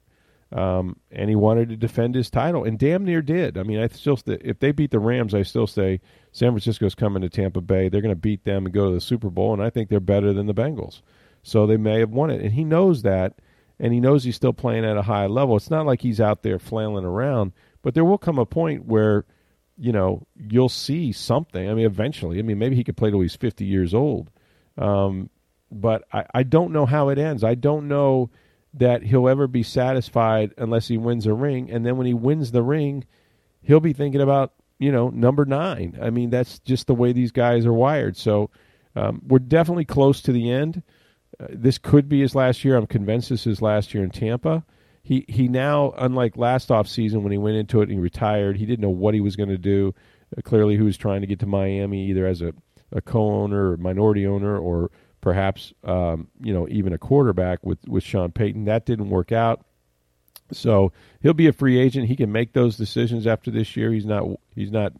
Um, 0.52 0.96
and 1.10 1.28
he 1.28 1.34
wanted 1.34 1.70
to 1.70 1.76
defend 1.76 2.14
his 2.14 2.30
title, 2.30 2.62
and 2.62 2.78
damn 2.78 3.04
near 3.04 3.20
did. 3.20 3.58
I 3.58 3.64
mean, 3.64 3.80
I 3.80 3.88
still 3.88 4.16
st- 4.16 4.42
if 4.44 4.60
they 4.60 4.70
beat 4.70 4.92
the 4.92 5.00
Rams, 5.00 5.34
I 5.34 5.42
still 5.42 5.66
say 5.66 6.00
San 6.30 6.52
Francisco's 6.52 6.94
coming 6.94 7.22
to 7.22 7.28
Tampa 7.28 7.60
Bay. 7.60 7.88
They're 7.88 8.00
going 8.00 8.14
to 8.14 8.20
beat 8.20 8.44
them 8.44 8.64
and 8.64 8.72
go 8.72 8.88
to 8.88 8.94
the 8.94 9.00
Super 9.00 9.28
Bowl, 9.28 9.52
and 9.54 9.62
I 9.62 9.70
think 9.70 9.88
they're 9.88 9.98
better 9.98 10.32
than 10.32 10.46
the 10.46 10.54
Bengals. 10.54 11.02
So 11.42 11.66
they 11.66 11.76
may 11.76 11.98
have 11.98 12.10
won 12.10 12.30
it, 12.30 12.42
and 12.42 12.52
he 12.52 12.62
knows 12.62 13.02
that, 13.02 13.40
and 13.80 13.92
he 13.92 13.98
knows 13.98 14.22
he's 14.22 14.36
still 14.36 14.52
playing 14.52 14.84
at 14.84 14.96
a 14.96 15.02
high 15.02 15.26
level. 15.26 15.56
It's 15.56 15.68
not 15.70 15.84
like 15.84 16.00
he's 16.00 16.20
out 16.20 16.42
there 16.42 16.60
flailing 16.60 17.04
around, 17.04 17.52
but 17.82 17.94
there 17.94 18.04
will 18.04 18.16
come 18.16 18.38
a 18.38 18.46
point 18.46 18.86
where, 18.86 19.24
you 19.76 19.90
know, 19.90 20.26
you'll 20.36 20.68
see 20.68 21.10
something. 21.10 21.68
I 21.68 21.74
mean, 21.74 21.86
eventually. 21.86 22.38
I 22.38 22.42
mean, 22.42 22.58
maybe 22.58 22.76
he 22.76 22.84
could 22.84 22.96
play 22.96 23.10
till 23.10 23.20
he's 23.20 23.36
fifty 23.36 23.64
years 23.64 23.94
old. 23.94 24.30
Um, 24.78 25.28
but 25.72 26.04
I, 26.12 26.24
I 26.32 26.42
don't 26.44 26.72
know 26.72 26.86
how 26.86 27.08
it 27.08 27.18
ends. 27.18 27.42
I 27.42 27.56
don't 27.56 27.88
know 27.88 28.30
that 28.76 29.02
he'll 29.02 29.28
ever 29.28 29.46
be 29.46 29.62
satisfied 29.62 30.52
unless 30.58 30.88
he 30.88 30.98
wins 30.98 31.26
a 31.26 31.34
ring. 31.34 31.70
And 31.70 31.84
then 31.84 31.96
when 31.96 32.06
he 32.06 32.14
wins 32.14 32.52
the 32.52 32.62
ring, 32.62 33.04
he'll 33.62 33.80
be 33.80 33.92
thinking 33.92 34.20
about, 34.20 34.52
you 34.78 34.92
know, 34.92 35.08
number 35.08 35.44
nine. 35.44 35.98
I 36.00 36.10
mean, 36.10 36.30
that's 36.30 36.58
just 36.60 36.86
the 36.86 36.94
way 36.94 37.12
these 37.12 37.32
guys 37.32 37.64
are 37.64 37.72
wired. 37.72 38.16
So 38.16 38.50
um, 38.94 39.22
we're 39.26 39.38
definitely 39.38 39.86
close 39.86 40.20
to 40.22 40.32
the 40.32 40.50
end. 40.50 40.82
Uh, 41.40 41.46
this 41.50 41.78
could 41.78 42.08
be 42.08 42.20
his 42.20 42.34
last 42.34 42.64
year. 42.64 42.76
I'm 42.76 42.86
convinced 42.86 43.30
this 43.30 43.46
is 43.46 43.62
last 43.62 43.94
year 43.94 44.04
in 44.04 44.10
Tampa. 44.10 44.64
He 45.02 45.24
he 45.28 45.48
now, 45.48 45.94
unlike 45.96 46.36
last 46.36 46.70
off 46.70 46.88
season 46.88 47.22
when 47.22 47.32
he 47.32 47.38
went 47.38 47.56
into 47.56 47.80
it 47.80 47.84
and 47.84 47.92
he 47.92 47.98
retired, 47.98 48.56
he 48.56 48.66
didn't 48.66 48.82
know 48.82 48.90
what 48.90 49.14
he 49.14 49.20
was 49.20 49.36
going 49.36 49.50
to 49.50 49.58
do. 49.58 49.94
Uh, 50.36 50.42
clearly, 50.42 50.76
he 50.76 50.82
was 50.82 50.96
trying 50.96 51.20
to 51.20 51.26
get 51.26 51.38
to 51.40 51.46
Miami 51.46 52.06
either 52.06 52.26
as 52.26 52.42
a, 52.42 52.52
a 52.90 53.00
co-owner 53.00 53.72
or 53.72 53.76
minority 53.76 54.26
owner 54.26 54.58
or– 54.58 54.90
perhaps 55.26 55.72
um, 55.82 56.28
you 56.40 56.54
know 56.54 56.68
even 56.70 56.92
a 56.92 56.98
quarterback 56.98 57.58
with 57.66 57.80
with 57.88 58.04
Sean 58.04 58.30
Payton. 58.30 58.66
That 58.66 58.86
didn't 58.86 59.10
work 59.10 59.32
out. 59.32 59.66
So 60.52 60.92
he'll 61.20 61.34
be 61.34 61.48
a 61.48 61.52
free 61.52 61.80
agent. 61.80 62.06
He 62.06 62.14
can 62.14 62.30
make 62.30 62.52
those 62.52 62.76
decisions 62.76 63.26
after 63.26 63.50
this 63.50 63.76
year. 63.76 63.90
He's 63.90 64.06
not 64.06 64.22
he's 64.54 64.70
not 64.70 64.92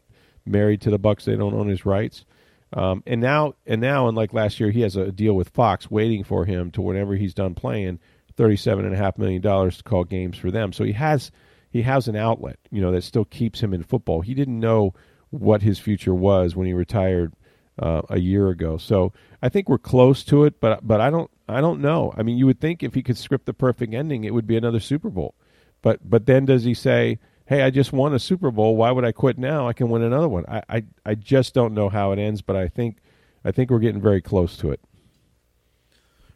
married 0.44 0.80
to 0.80 0.90
the 0.90 0.98
Bucs. 0.98 1.22
They 1.22 1.36
don't 1.36 1.54
own 1.54 1.68
his 1.68 1.86
rights. 1.86 2.24
Um, 2.72 3.04
and 3.06 3.20
now 3.20 3.54
and 3.66 3.80
now, 3.80 4.08
unlike 4.08 4.32
last 4.32 4.58
year, 4.58 4.72
he 4.72 4.80
has 4.80 4.96
a 4.96 5.12
deal 5.12 5.34
with 5.34 5.50
Fox 5.50 5.88
waiting 5.92 6.24
for 6.24 6.44
him 6.44 6.72
to 6.72 6.82
whenever 6.82 7.14
he's 7.14 7.32
done 7.32 7.54
playing, 7.54 8.00
thirty-seven 8.36 8.84
and 8.84 8.92
a 8.92 8.98
half 8.98 9.18
million 9.18 9.40
dollars 9.40 9.76
to 9.76 9.84
call 9.84 10.02
games 10.02 10.36
for 10.36 10.50
them. 10.50 10.72
So 10.72 10.82
he 10.82 10.90
has 10.90 11.30
he 11.70 11.82
has 11.82 12.08
an 12.08 12.16
outlet, 12.16 12.58
you 12.72 12.80
know, 12.80 12.90
that 12.90 13.04
still 13.04 13.26
keeps 13.26 13.60
him 13.60 13.72
in 13.72 13.84
football. 13.84 14.22
He 14.22 14.34
didn't 14.34 14.58
know 14.58 14.92
what 15.30 15.62
his 15.62 15.78
future 15.78 16.14
was 16.14 16.56
when 16.56 16.66
he 16.66 16.72
retired 16.72 17.32
uh, 17.78 18.02
a 18.08 18.18
year 18.18 18.48
ago. 18.48 18.76
So 18.78 19.12
I 19.42 19.48
think 19.48 19.68
we're 19.68 19.78
close 19.78 20.24
to 20.24 20.44
it, 20.44 20.60
but 20.60 20.86
but 20.86 21.00
I 21.00 21.10
don't 21.10 21.30
I 21.48 21.60
don't 21.60 21.80
know. 21.80 22.12
I 22.16 22.22
mean, 22.22 22.38
you 22.38 22.46
would 22.46 22.60
think 22.60 22.82
if 22.82 22.94
he 22.94 23.02
could 23.02 23.16
script 23.16 23.46
the 23.46 23.54
perfect 23.54 23.94
ending, 23.94 24.24
it 24.24 24.34
would 24.34 24.46
be 24.46 24.56
another 24.56 24.80
Super 24.80 25.10
Bowl. 25.10 25.34
But 25.82 26.08
but 26.08 26.26
then 26.26 26.44
does 26.44 26.64
he 26.64 26.74
say, 26.74 27.18
"Hey, 27.46 27.62
I 27.62 27.70
just 27.70 27.92
won 27.92 28.14
a 28.14 28.18
Super 28.18 28.50
Bowl. 28.50 28.76
Why 28.76 28.90
would 28.90 29.04
I 29.04 29.12
quit 29.12 29.38
now? 29.38 29.68
I 29.68 29.72
can 29.72 29.88
win 29.88 30.02
another 30.02 30.28
one." 30.28 30.44
I 30.48 30.62
I, 30.68 30.84
I 31.04 31.14
just 31.14 31.54
don't 31.54 31.74
know 31.74 31.88
how 31.88 32.12
it 32.12 32.18
ends, 32.18 32.42
but 32.42 32.56
I 32.56 32.68
think 32.68 32.98
I 33.44 33.52
think 33.52 33.70
we're 33.70 33.78
getting 33.78 34.00
very 34.00 34.20
close 34.20 34.56
to 34.58 34.70
it. 34.72 34.80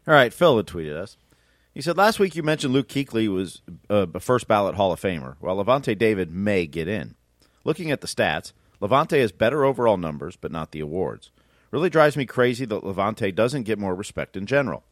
All 0.07 0.13
right, 0.13 0.33
Phil 0.33 0.57
had 0.57 0.65
tweeted 0.65 0.95
us. 0.95 1.17
He 1.73 1.81
said 1.81 1.97
last 1.97 2.19
week 2.19 2.35
you 2.35 2.43
mentioned 2.43 2.73
Luke 2.73 2.89
Kuechly 2.89 3.27
was 3.29 3.61
uh, 3.89 4.07
a 4.13 4.19
first 4.19 4.47
ballot 4.47 4.75
Hall 4.75 4.91
of 4.91 4.99
Famer, 4.99 5.35
while 5.39 5.57
Lavonte 5.57 5.97
David 5.97 6.31
may 6.31 6.65
get 6.65 6.87
in. 6.87 7.15
Looking 7.63 7.91
at 7.91 8.01
the 8.01 8.07
stats, 8.07 8.51
Lavonte 8.81 9.19
has 9.19 9.31
better 9.31 9.63
overall 9.63 9.97
numbers, 9.97 10.35
but 10.35 10.51
not 10.51 10.71
the 10.71 10.79
awards. 10.79 11.31
Really 11.69 11.89
drives 11.89 12.17
me 12.17 12.25
crazy 12.25 12.65
that 12.65 12.83
Lavonte 12.83 13.33
doesn't 13.33 13.63
get 13.63 13.79
more 13.79 13.95
respect 13.95 14.35
in 14.35 14.45
general. 14.45 14.83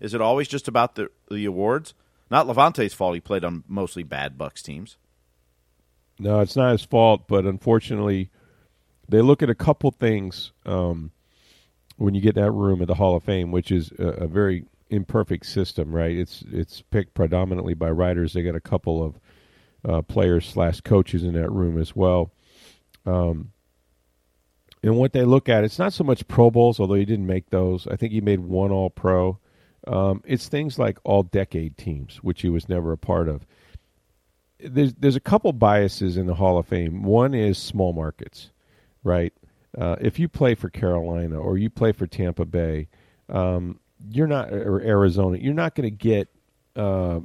Is 0.00 0.14
it 0.14 0.20
always 0.20 0.48
just 0.48 0.66
about 0.66 0.96
the 0.96 1.10
the 1.30 1.44
awards? 1.44 1.94
Not 2.30 2.46
Lavonte's 2.46 2.94
fault. 2.94 3.14
He 3.14 3.20
played 3.20 3.44
on 3.44 3.64
mostly 3.68 4.02
bad 4.02 4.36
Bucs 4.36 4.62
teams. 4.62 4.96
No, 6.18 6.40
it's 6.40 6.56
not 6.56 6.72
his 6.72 6.84
fault, 6.84 7.28
but 7.28 7.44
unfortunately, 7.44 8.30
they 9.08 9.20
look 9.20 9.42
at 9.42 9.50
a 9.50 9.54
couple 9.54 9.90
things 9.90 10.52
um, 10.64 11.10
when 11.96 12.14
you 12.14 12.20
get 12.20 12.34
that 12.36 12.52
room 12.52 12.80
at 12.82 12.88
the 12.88 12.94
Hall 12.94 13.16
of 13.16 13.24
Fame, 13.24 13.50
which 13.50 13.70
is 13.70 13.92
a, 13.98 14.06
a, 14.06 14.26
very 14.26 14.64
imperfect 14.90 15.46
system, 15.46 15.94
right? 15.94 16.16
It's 16.16 16.44
it's 16.50 16.82
picked 16.82 17.14
predominantly 17.14 17.74
by 17.74 17.90
writers. 17.90 18.32
They 18.32 18.42
got 18.42 18.54
a 18.54 18.60
couple 18.60 19.04
of 19.04 19.20
uh, 19.86 20.02
players 20.02 20.46
slash 20.46 20.80
coaches 20.80 21.24
in 21.24 21.34
that 21.34 21.50
room 21.50 21.80
as 21.80 21.94
well. 21.94 22.30
Um, 23.06 23.52
and 24.82 24.96
what 24.96 25.12
they 25.12 25.24
look 25.24 25.48
at, 25.48 25.64
it's 25.64 25.78
not 25.78 25.94
so 25.94 26.04
much 26.04 26.28
Pro 26.28 26.50
Bowls, 26.50 26.78
although 26.78 26.94
he 26.94 27.06
didn't 27.06 27.26
make 27.26 27.48
those. 27.48 27.86
I 27.86 27.96
think 27.96 28.12
he 28.12 28.20
made 28.20 28.40
one 28.40 28.70
All 28.70 28.90
Pro. 28.90 29.38
Um, 29.86 30.22
it's 30.26 30.48
things 30.48 30.78
like 30.78 30.98
All 31.04 31.22
Decade 31.22 31.78
teams, 31.78 32.18
which 32.22 32.42
he 32.42 32.50
was 32.50 32.68
never 32.68 32.92
a 32.92 32.98
part 32.98 33.28
of. 33.28 33.46
There's 34.60 34.94
there's 34.94 35.16
a 35.16 35.20
couple 35.20 35.52
biases 35.52 36.16
in 36.16 36.26
the 36.26 36.34
Hall 36.34 36.58
of 36.58 36.66
Fame. 36.66 37.02
One 37.02 37.34
is 37.34 37.58
small 37.58 37.92
markets, 37.92 38.50
right? 39.02 39.32
Uh, 39.76 39.96
if 40.00 40.18
you 40.18 40.28
play 40.28 40.54
for 40.54 40.68
Carolina 40.68 41.38
or 41.38 41.58
you 41.58 41.70
play 41.70 41.92
for 41.92 42.06
Tampa 42.06 42.44
Bay, 42.44 42.88
um, 43.28 43.80
you're 44.10 44.26
not 44.26 44.52
or 44.52 44.80
Arizona, 44.80 45.38
you're 45.38 45.54
not 45.54 45.74
going 45.74 45.90
to 45.90 45.96
get 45.96 46.28
uh, 46.76 47.20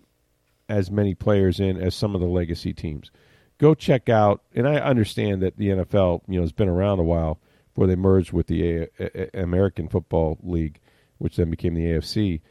as 0.70 0.90
many 0.90 1.14
players 1.14 1.60
in 1.60 1.78
as 1.78 1.94
some 1.94 2.16
of 2.16 2.22
the 2.22 2.28
legacy 2.28 2.74
teams 2.74 3.12
go 3.60 3.76
check 3.76 4.10
out. 4.10 4.42
And 4.56 4.68
I 4.68 4.78
understand 4.78 5.42
that 5.44 5.58
the 5.58 5.70
NFL, 5.70 6.22
you 6.28 6.38
know, 6.38 6.42
has 6.42 6.52
been 6.52 6.70
around 6.70 7.00
a 7.00 7.04
while 7.04 7.40
before 7.74 7.86
they 7.88 7.96
merged 7.96 8.34
with 8.34 8.48
the 8.48 8.64
a- 8.64 8.88
a- 9.00 9.44
American 9.44 9.88
Football 9.88 10.40
League, 10.42 10.80
which 11.20 11.36
then 11.36 11.52
became 11.52 11.76
the 11.76 11.86
AFC. 11.86 12.42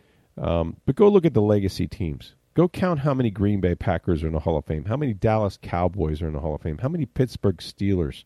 Um, 0.40 0.77
but 0.87 0.94
go 0.94 1.09
look 1.09 1.25
at 1.25 1.35
the 1.35 1.42
legacy 1.42 1.88
teams. 1.88 2.35
Go 2.55 2.68
count 2.68 3.01
how 3.01 3.14
many 3.14 3.31
Green 3.31 3.61
Bay 3.61 3.75
Packers 3.75 4.23
are 4.23 4.29
in 4.29 4.33
the 4.33 4.40
Hall 4.40 4.57
of 4.57 4.64
Fame, 4.64 4.85
how 4.85 4.97
many 4.97 5.14
Dallas 5.14 5.59
Cowboys 5.61 6.23
are 6.23 6.29
in 6.29 6.33
the 6.33 6.40
Hall 6.40 6.55
of 6.55 6.62
Fame, 6.62 6.79
how 6.79 6.88
many 6.88 7.07
Pittsburgh 7.07 7.59
Steelers 7.59 8.25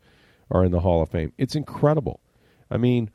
are 0.51 0.65
in 0.65 0.73
the 0.73 0.81
Hall 0.81 1.03
of 1.03 1.11
Fame. 1.11 1.33
It's 1.39 1.55
incredible. 1.55 2.21
I 2.71 2.77
mean, 2.77 3.11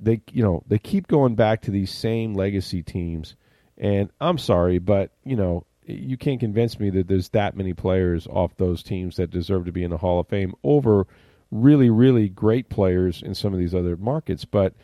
they 0.00 0.20
you 0.32 0.42
know 0.42 0.62
they 0.66 0.78
keep 0.78 1.08
going 1.08 1.34
back 1.34 1.62
to 1.62 1.70
these 1.70 1.92
same 1.92 2.34
legacy 2.34 2.82
teams, 2.82 3.34
and 3.76 4.10
I'm 4.20 4.38
sorry, 4.38 4.78
but 4.78 5.10
you 5.24 5.36
know 5.36 5.64
you 5.88 6.16
can't 6.16 6.38
convince 6.38 6.78
me 6.78 6.90
that 6.90 7.08
there's 7.08 7.30
that 7.30 7.56
many 7.56 7.72
players 7.72 8.26
off 8.26 8.56
those 8.56 8.82
teams 8.82 9.16
that 9.16 9.30
deserve 9.30 9.64
to 9.64 9.72
be 9.72 9.82
in 9.82 9.90
the 9.90 9.96
Hall 9.96 10.20
of 10.20 10.28
Fame 10.28 10.54
over 10.62 11.06
really, 11.50 11.88
really 11.88 12.28
great 12.28 12.68
players 12.68 13.22
in 13.22 13.34
some 13.34 13.54
of 13.54 13.58
these 13.58 13.74
other 13.74 13.96
markets. 13.96 14.44
But 14.44 14.74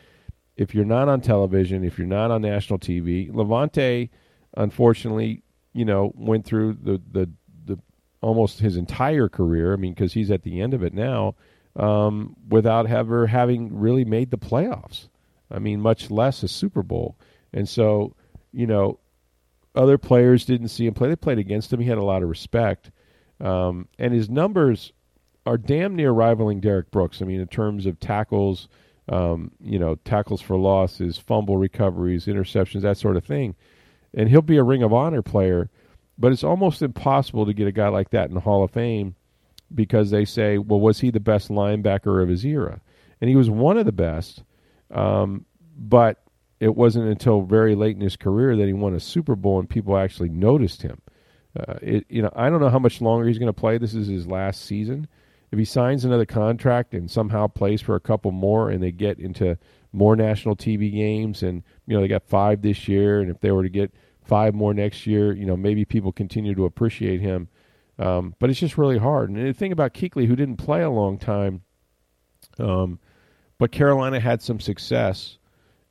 if 0.57 0.73
you're 0.73 0.83
not 0.83 1.07
on 1.07 1.21
television, 1.21 1.83
if 1.83 1.97
you're 1.99 2.07
not 2.07 2.31
on 2.31 2.41
national 2.41 2.79
TV, 2.79 3.31
Lavonte, 3.31 4.09
unfortunately, 4.57 5.43
you 5.73 5.85
know, 5.85 6.11
went 6.15 6.45
through 6.45 6.77
the 6.81 7.01
the 7.11 7.29
the 7.65 7.79
almost 8.21 8.59
his 8.59 8.75
entire 8.75 9.29
career. 9.29 9.73
I 9.73 9.75
mean, 9.75 9.93
because 9.93 10.13
he's 10.13 10.31
at 10.31 10.43
the 10.43 10.59
end 10.59 10.73
of 10.73 10.83
it 10.83 10.93
now, 10.93 11.35
um, 11.75 12.35
without 12.49 12.89
ever 12.89 13.27
having 13.27 13.77
really 13.77 14.05
made 14.05 14.31
the 14.31 14.37
playoffs. 14.37 15.09
I 15.51 15.59
mean, 15.59 15.81
much 15.81 16.09
less 16.09 16.41
a 16.41 16.47
Super 16.47 16.81
Bowl. 16.81 17.17
And 17.53 17.69
so, 17.69 18.15
you 18.51 18.65
know, 18.65 18.97
other 19.75 19.97
players 19.97 20.45
didn't 20.45 20.69
see 20.69 20.87
him 20.87 20.93
play. 20.93 21.09
They 21.09 21.15
played 21.15 21.39
against 21.39 21.71
him. 21.71 21.79
He 21.79 21.87
had 21.87 21.97
a 21.97 22.03
lot 22.03 22.23
of 22.23 22.29
respect, 22.29 22.91
um, 23.39 23.87
and 23.99 24.13
his 24.13 24.29
numbers 24.29 24.93
are 25.45 25.57
damn 25.57 25.95
near 25.95 26.11
rivaling 26.11 26.59
Derrick 26.59 26.91
Brooks. 26.91 27.21
I 27.21 27.25
mean, 27.25 27.39
in 27.39 27.47
terms 27.47 27.85
of 27.85 27.99
tackles, 27.99 28.67
um, 29.09 29.51
you 29.61 29.77
know, 29.77 29.95
tackles 29.95 30.41
for 30.41 30.57
losses, 30.57 31.17
fumble 31.17 31.57
recoveries, 31.57 32.25
interceptions, 32.25 32.81
that 32.81 32.97
sort 32.97 33.17
of 33.17 33.23
thing. 33.23 33.55
And 34.13 34.29
he'll 34.29 34.41
be 34.41 34.57
a 34.57 34.63
Ring 34.63 34.81
of 34.81 34.93
Honor 34.93 35.21
player, 35.21 35.69
but 36.17 36.31
it's 36.31 36.43
almost 36.43 36.81
impossible 36.81 37.45
to 37.45 37.53
get 37.53 37.67
a 37.67 37.71
guy 37.71 37.89
like 37.89 38.09
that 38.11 38.29
in 38.29 38.33
the 38.33 38.39
Hall 38.39 38.63
of 38.63 38.71
Fame 38.71 39.15
because 39.73 40.09
they 40.09 40.25
say, 40.25 40.57
well, 40.57 40.79
was 40.79 40.99
he 40.99 41.11
the 41.11 41.19
best 41.19 41.49
linebacker 41.49 42.23
of 42.23 42.29
his 42.29 42.45
era? 42.45 42.81
And 43.21 43.29
he 43.29 43.35
was 43.35 43.49
one 43.49 43.77
of 43.77 43.85
the 43.85 43.91
best, 43.91 44.43
um, 44.91 45.45
but 45.77 46.24
it 46.59 46.75
wasn't 46.75 47.07
until 47.07 47.41
very 47.41 47.75
late 47.75 47.95
in 47.95 48.01
his 48.01 48.15
career 48.15 48.55
that 48.55 48.65
he 48.65 48.73
won 48.73 48.93
a 48.93 48.99
Super 48.99 49.35
Bowl 49.35 49.59
and 49.59 49.69
people 49.69 49.97
actually 49.97 50.29
noticed 50.29 50.81
him. 50.81 51.01
Uh, 51.57 51.75
it, 51.81 52.05
you 52.09 52.21
know, 52.21 52.31
I 52.35 52.49
don't 52.49 52.59
know 52.59 52.69
how 52.69 52.79
much 52.79 53.01
longer 53.01 53.27
he's 53.27 53.37
going 53.37 53.47
to 53.47 53.53
play. 53.53 53.77
This 53.77 53.93
is 53.93 54.07
his 54.07 54.27
last 54.27 54.65
season, 54.65 55.07
if 55.51 55.59
he 55.59 55.65
signs 55.65 56.03
another 56.03 56.25
contract 56.25 56.93
and 56.93 57.09
somehow 57.09 57.47
plays 57.47 57.81
for 57.81 57.95
a 57.95 57.99
couple 57.99 58.31
more 58.31 58.69
and 58.69 58.83
they 58.83 58.91
get 58.91 59.19
into 59.19 59.57
more 59.93 60.15
national 60.15 60.55
TV 60.57 60.91
games 60.91 61.43
and 61.43 61.63
you 61.87 61.95
know 61.95 62.01
they 62.01 62.09
got 62.09 62.27
5 62.27 62.61
this 62.61 62.87
year 62.89 63.21
and 63.21 63.31
if 63.31 63.39
they 63.39 63.51
were 63.51 63.63
to 63.63 63.69
get 63.69 63.93
5 64.23 64.53
more 64.53 64.73
next 64.73 65.07
year, 65.07 65.33
you 65.33 65.45
know, 65.45 65.55
maybe 65.55 65.85
people 65.85 66.11
continue 66.11 66.55
to 66.55 66.65
appreciate 66.65 67.21
him. 67.21 67.47
Um, 67.97 68.35
but 68.39 68.49
it's 68.49 68.59
just 68.59 68.77
really 68.77 68.97
hard. 68.97 69.29
And 69.29 69.47
the 69.47 69.53
thing 69.53 69.71
about 69.71 69.93
Kuechly 69.93 70.27
who 70.27 70.35
didn't 70.35 70.57
play 70.57 70.81
a 70.81 70.89
long 70.89 71.17
time 71.17 71.61
um, 72.59 72.99
but 73.57 73.71
Carolina 73.71 74.19
had 74.19 74.41
some 74.41 74.59
success. 74.59 75.37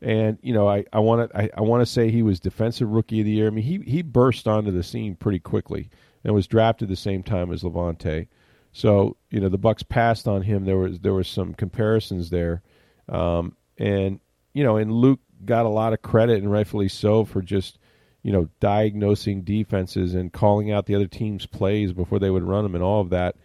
And 0.00 0.38
you 0.42 0.52
know, 0.52 0.68
I, 0.68 0.85
I 0.92 0.98
want 0.98 1.30
to 1.30 1.38
I, 1.38 1.50
I 1.57 1.61
want 1.62 1.80
to 1.80 1.87
say 1.87 2.11
he 2.11 2.22
was 2.22 2.40
defensive 2.40 2.90
rookie 2.90 3.20
of 3.20 3.26
the 3.26 3.33
year. 3.33 3.46
I 3.46 3.50
mean, 3.50 3.64
he 3.64 3.78
he 3.90 4.02
burst 4.02 4.46
onto 4.46 4.70
the 4.70 4.83
scene 4.83 5.14
pretty 5.14 5.38
quickly 5.38 5.88
and 6.24 6.35
was 6.35 6.46
drafted 6.46 6.88
the 6.88 6.96
same 6.96 7.22
time 7.22 7.52
as 7.52 7.62
Lavonte. 7.62 8.28
So 8.72 9.16
you 9.30 9.40
know 9.40 9.48
the 9.48 9.59
Bucs 9.59 9.88
passed 9.88 10.26
on 10.26 10.42
him. 10.42 10.64
There 10.64 10.76
was 10.76 10.98
there 11.00 11.14
was 11.14 11.28
some 11.28 11.54
comparisons 11.54 12.30
there, 12.30 12.62
um, 13.09 13.57
and 13.78 14.20
you 14.52 14.64
know, 14.64 14.76
and 14.76 14.92
Luke 14.92 15.20
got 15.44 15.66
a 15.66 15.70
lot 15.70 15.92
of 15.92 16.02
credit 16.02 16.38
and 16.38 16.50
rightfully 16.50 16.88
so 16.88 17.24
for 17.24 17.40
just 17.40 17.78
you 18.22 18.33
know 18.33 18.48
diagnosing 18.59 19.42
defenses 19.42 20.14
and 20.14 20.33
calling 20.33 20.72
out 20.72 20.87
the 20.87 20.94
other 20.96 21.07
team's 21.07 21.46
plays 21.46 21.92
before 21.92 22.18
they 22.18 22.30
would 22.30 22.42
run 22.42 22.64
them 22.64 22.74
and 22.74 22.83
all 22.83 23.00
of 23.00 23.11
that. 23.11 23.37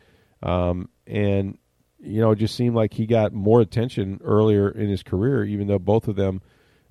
Um, 0.41 0.89
and 1.05 1.57
you 1.99 2.21
know, 2.21 2.31
it 2.31 2.38
just 2.38 2.55
seemed 2.55 2.75
like 2.75 2.93
he 2.93 3.05
got 3.05 3.33
more 3.33 3.62
attention 3.62 4.19
earlier 4.23 4.69
in 4.69 4.89
his 4.89 5.03
career, 5.03 5.43
even 5.43 5.67
though 5.67 5.79
both 5.79 6.07
of 6.07 6.15
them 6.15 6.41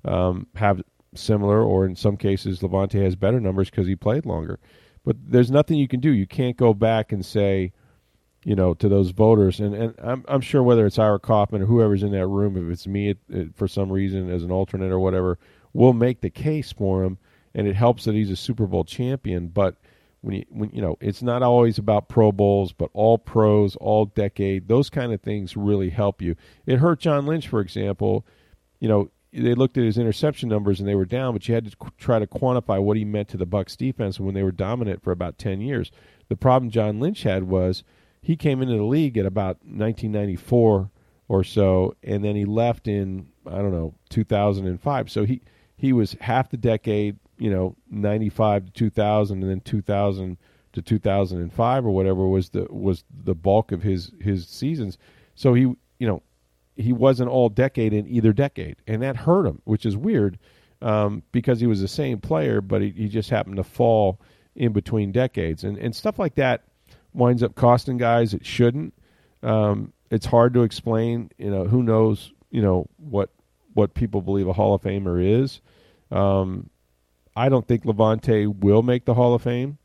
um, 0.05 0.47
have 0.55 0.81
similar, 1.15 1.63
or 1.63 1.85
in 1.85 1.95
some 1.95 2.17
cases, 2.17 2.59
Lavonte 2.59 3.01
has 3.03 3.15
better 3.15 3.39
numbers 3.39 3.69
because 3.69 3.87
he 3.87 3.95
played 3.95 4.25
longer. 4.25 4.59
But 5.03 5.17
there's 5.25 5.49
nothing 5.49 5.77
you 5.77 5.87
can 5.87 5.99
do. 5.99 6.11
You 6.11 6.27
can't 6.27 6.57
go 6.57 6.73
back 6.73 7.11
and 7.11 7.25
say, 7.25 7.71
you 8.43 8.55
know, 8.55 8.73
to 8.75 8.87
those 8.87 9.11
voters, 9.11 9.59
and, 9.59 9.73
and 9.73 9.95
I'm, 10.01 10.23
I'm 10.27 10.41
sure 10.41 10.63
whether 10.63 10.85
it's 10.85 10.99
Ira 10.99 11.19
Kaufman 11.19 11.63
or 11.63 11.65
whoever's 11.65 12.03
in 12.03 12.11
that 12.11 12.27
room, 12.27 12.55
if 12.55 12.71
it's 12.71 12.87
me 12.87 13.15
for 13.55 13.67
some 13.67 13.91
reason 13.91 14.29
as 14.29 14.43
an 14.43 14.51
alternate 14.51 14.91
or 14.91 14.99
whatever, 14.99 15.37
we'll 15.73 15.93
make 15.93 16.21
the 16.21 16.29
case 16.29 16.71
for 16.71 17.03
him, 17.03 17.17
and 17.53 17.67
it 17.67 17.75
helps 17.75 18.05
that 18.05 18.15
he's 18.15 18.31
a 18.31 18.35
Super 18.35 18.65
Bowl 18.65 18.85
champion. 18.85 19.47
But 19.47 19.75
when 20.21 20.35
you 20.35 20.45
when 20.49 20.69
you 20.71 20.81
know, 20.81 20.97
it's 20.99 21.21
not 21.21 21.43
always 21.43 21.77
about 21.77 22.09
Pro 22.09 22.31
Bowls, 22.31 22.73
but 22.73 22.89
all 22.93 23.17
pros, 23.17 23.75
all 23.77 24.05
decade, 24.05 24.67
those 24.67 24.89
kind 24.89 25.13
of 25.13 25.21
things 25.21 25.55
really 25.55 25.89
help 25.89 26.21
you. 26.21 26.35
It 26.65 26.77
hurt 26.77 26.99
John 26.99 27.25
Lynch, 27.25 27.47
for 27.47 27.61
example. 27.61 28.25
You 28.79 28.87
know, 28.89 29.11
they 29.31 29.53
looked 29.53 29.77
at 29.77 29.83
his 29.83 29.97
interception 29.97 30.49
numbers 30.49 30.79
and 30.79 30.87
they 30.87 30.95
were 30.95 31.05
down, 31.05 31.33
but 31.33 31.47
you 31.47 31.53
had 31.53 31.69
to 31.69 31.77
qu- 31.77 31.91
try 31.97 32.19
to 32.19 32.27
quantify 32.27 32.81
what 32.81 32.97
he 32.97 33.05
meant 33.05 33.27
to 33.29 33.37
the 33.37 33.45
Bucs 33.47 33.77
defense 33.77 34.19
when 34.19 34.33
they 34.33 34.43
were 34.43 34.51
dominant 34.51 35.03
for 35.03 35.11
about 35.11 35.37
10 35.37 35.61
years. 35.61 35.91
The 36.29 36.35
problem 36.35 36.71
John 36.71 36.99
Lynch 36.99 37.23
had 37.23 37.43
was 37.43 37.83
he 38.21 38.35
came 38.35 38.61
into 38.61 38.77
the 38.77 38.83
league 38.83 39.17
at 39.17 39.25
about 39.25 39.57
1994 39.63 40.89
or 41.27 41.43
so, 41.43 41.95
and 42.03 42.23
then 42.23 42.35
he 42.35 42.45
left 42.45 42.87
in 42.87 43.27
I 43.45 43.57
don't 43.57 43.71
know 43.71 43.93
2005. 44.09 45.09
So 45.09 45.25
he 45.25 45.41
he 45.75 45.93
was 45.93 46.17
half 46.21 46.49
the 46.49 46.57
decade, 46.57 47.17
you 47.39 47.49
know, 47.49 47.75
95 47.89 48.65
to 48.65 48.71
2000, 48.71 49.41
and 49.41 49.49
then 49.49 49.61
2000 49.61 50.37
to 50.73 50.81
2005 50.81 51.85
or 51.85 51.89
whatever 51.89 52.27
was 52.27 52.49
the 52.49 52.67
was 52.69 53.03
the 53.23 53.33
bulk 53.33 53.71
of 53.71 53.81
his 53.81 54.11
his 54.21 54.47
seasons. 54.47 54.97
So 55.35 55.53
he 55.53 55.61
you 55.61 55.77
know 56.07 56.21
he 56.75 56.93
wasn't 56.93 57.29
all 57.29 57.49
decade 57.49 57.93
in 57.93 58.07
either 58.07 58.33
decade, 58.33 58.77
and 58.87 59.01
that 59.01 59.15
hurt 59.17 59.45
him, 59.45 59.61
which 59.65 59.85
is 59.85 59.97
weird 59.97 60.37
um, 60.81 61.23
because 61.31 61.59
he 61.59 61.67
was 61.67 61.81
the 61.81 61.87
same 61.87 62.19
player, 62.19 62.61
but 62.61 62.81
he, 62.81 62.89
he 62.91 63.07
just 63.07 63.29
happened 63.29 63.57
to 63.57 63.63
fall 63.63 64.19
in 64.55 64.73
between 64.73 65.11
decades, 65.11 65.63
and 65.63 65.77
and 65.77 65.95
stuff 65.95 66.19
like 66.19 66.35
that 66.35 66.63
winds 67.13 67.43
up 67.43 67.55
costing 67.55 67.97
guys. 67.97 68.33
It 68.33 68.45
shouldn't. 68.45 68.93
Um, 69.41 69.93
it's 70.11 70.25
hard 70.25 70.53
to 70.53 70.63
explain. 70.63 71.31
You 71.37 71.51
know, 71.51 71.65
who 71.65 71.83
knows? 71.83 72.33
You 72.51 72.61
know 72.61 72.87
what 72.97 73.29
what 73.73 73.93
people 73.93 74.21
believe 74.21 74.47
a 74.47 74.53
Hall 74.53 74.73
of 74.73 74.81
Famer 74.81 75.41
is. 75.41 75.61
Um, 76.11 76.69
I 77.39 77.49
don't 77.49 77.67
think 77.67 77.83
Lavonte 77.83 78.59
will 78.59 78.83
make 78.83 79.05
the 79.05 79.13
Hall 79.13 79.33
of 79.33 79.41
Fame. 79.41 79.77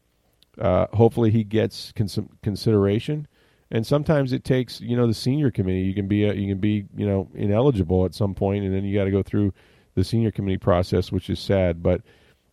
Uh, 0.58 0.86
hopefully, 0.92 1.30
he 1.30 1.44
gets 1.44 1.92
cons- 1.92 2.18
consideration. 2.42 3.26
And 3.70 3.86
sometimes 3.86 4.32
it 4.32 4.44
takes, 4.44 4.80
you 4.80 4.96
know, 4.96 5.06
the 5.06 5.14
senior 5.14 5.50
committee. 5.50 5.80
You 5.80 5.94
can 5.94 6.06
be, 6.06 6.24
a, 6.24 6.34
you 6.34 6.48
can 6.48 6.58
be, 6.58 6.84
you 6.96 7.06
know, 7.06 7.28
ineligible 7.34 8.04
at 8.04 8.14
some 8.14 8.34
point, 8.34 8.64
and 8.64 8.74
then 8.74 8.84
you 8.84 8.96
got 8.96 9.04
to 9.04 9.10
go 9.10 9.22
through 9.22 9.52
the 9.94 10.04
senior 10.04 10.30
committee 10.30 10.58
process, 10.58 11.10
which 11.10 11.30
is 11.30 11.40
sad. 11.40 11.82
But 11.82 12.02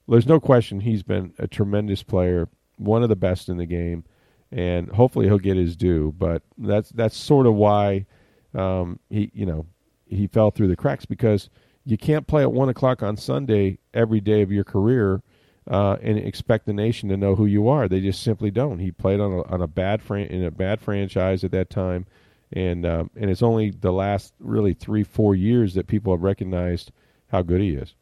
there's 0.07 0.27
no 0.27 0.39
question 0.39 0.79
he's 0.79 1.03
been 1.03 1.33
a 1.37 1.47
tremendous 1.47 2.03
player, 2.03 2.47
one 2.77 3.03
of 3.03 3.09
the 3.09 3.15
best 3.15 3.49
in 3.49 3.57
the 3.57 3.65
game 3.65 4.03
and 4.51 4.89
hopefully 4.89 5.27
he'll 5.27 5.39
get 5.39 5.57
his 5.57 5.75
due. 5.75 6.13
But 6.17 6.43
that's 6.57 6.89
that's 6.89 7.15
sort 7.15 7.47
of 7.47 7.55
why 7.55 8.05
um, 8.53 8.99
he 9.09 9.31
you 9.33 9.45
know 9.45 9.65
he 10.05 10.27
fell 10.27 10.51
through 10.51 10.67
the 10.67 10.75
cracks 10.75 11.05
because 11.05 11.49
you 11.85 11.97
can't 11.97 12.27
play 12.27 12.43
at 12.43 12.51
one 12.51 12.69
o'clock 12.69 13.01
on 13.03 13.17
Sunday 13.17 13.79
every 13.93 14.19
day 14.19 14.41
of 14.41 14.51
your 14.51 14.63
career 14.63 15.21
uh, 15.69 15.97
and 16.01 16.17
expect 16.17 16.65
the 16.65 16.73
nation 16.73 17.09
to 17.09 17.17
know 17.17 17.35
who 17.35 17.45
you 17.45 17.67
are. 17.67 17.87
They 17.87 18.01
just 18.01 18.23
simply 18.23 18.51
don't. 18.51 18.79
He 18.79 18.91
played 18.91 19.19
on 19.19 19.31
a 19.31 19.43
on 19.43 19.61
a 19.61 19.67
bad 19.67 20.01
fran- 20.01 20.27
in 20.27 20.43
a 20.43 20.51
bad 20.51 20.81
franchise 20.81 21.43
at 21.43 21.51
that 21.51 21.69
time, 21.69 22.05
and 22.51 22.85
um, 22.85 23.09
and 23.15 23.29
it's 23.29 23.43
only 23.43 23.71
the 23.71 23.91
last 23.91 24.33
really 24.39 24.73
three 24.73 25.03
four 25.03 25.35
years 25.35 25.73
that 25.75 25.87
people 25.87 26.13
have 26.13 26.23
recognized 26.23 26.91
how 27.27 27.41
good 27.41 27.61
he 27.61 27.71
is. 27.71 27.95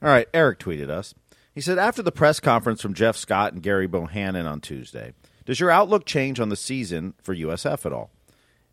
All 0.00 0.08
right, 0.08 0.28
Eric 0.32 0.60
tweeted 0.60 0.90
us. 0.90 1.14
He 1.54 1.60
said, 1.60 1.76
after 1.76 2.02
the 2.02 2.12
press 2.12 2.38
conference 2.38 2.80
from 2.80 2.94
Jeff 2.94 3.16
Scott 3.16 3.52
and 3.52 3.60
Gary 3.60 3.88
Bohanon 3.88 4.46
on 4.46 4.60
Tuesday, 4.60 5.12
does 5.44 5.58
your 5.58 5.72
outlook 5.72 6.04
change 6.04 6.38
on 6.38 6.50
the 6.50 6.56
season 6.56 7.14
for 7.20 7.34
USF 7.34 7.84
at 7.84 7.92
all? 7.92 8.12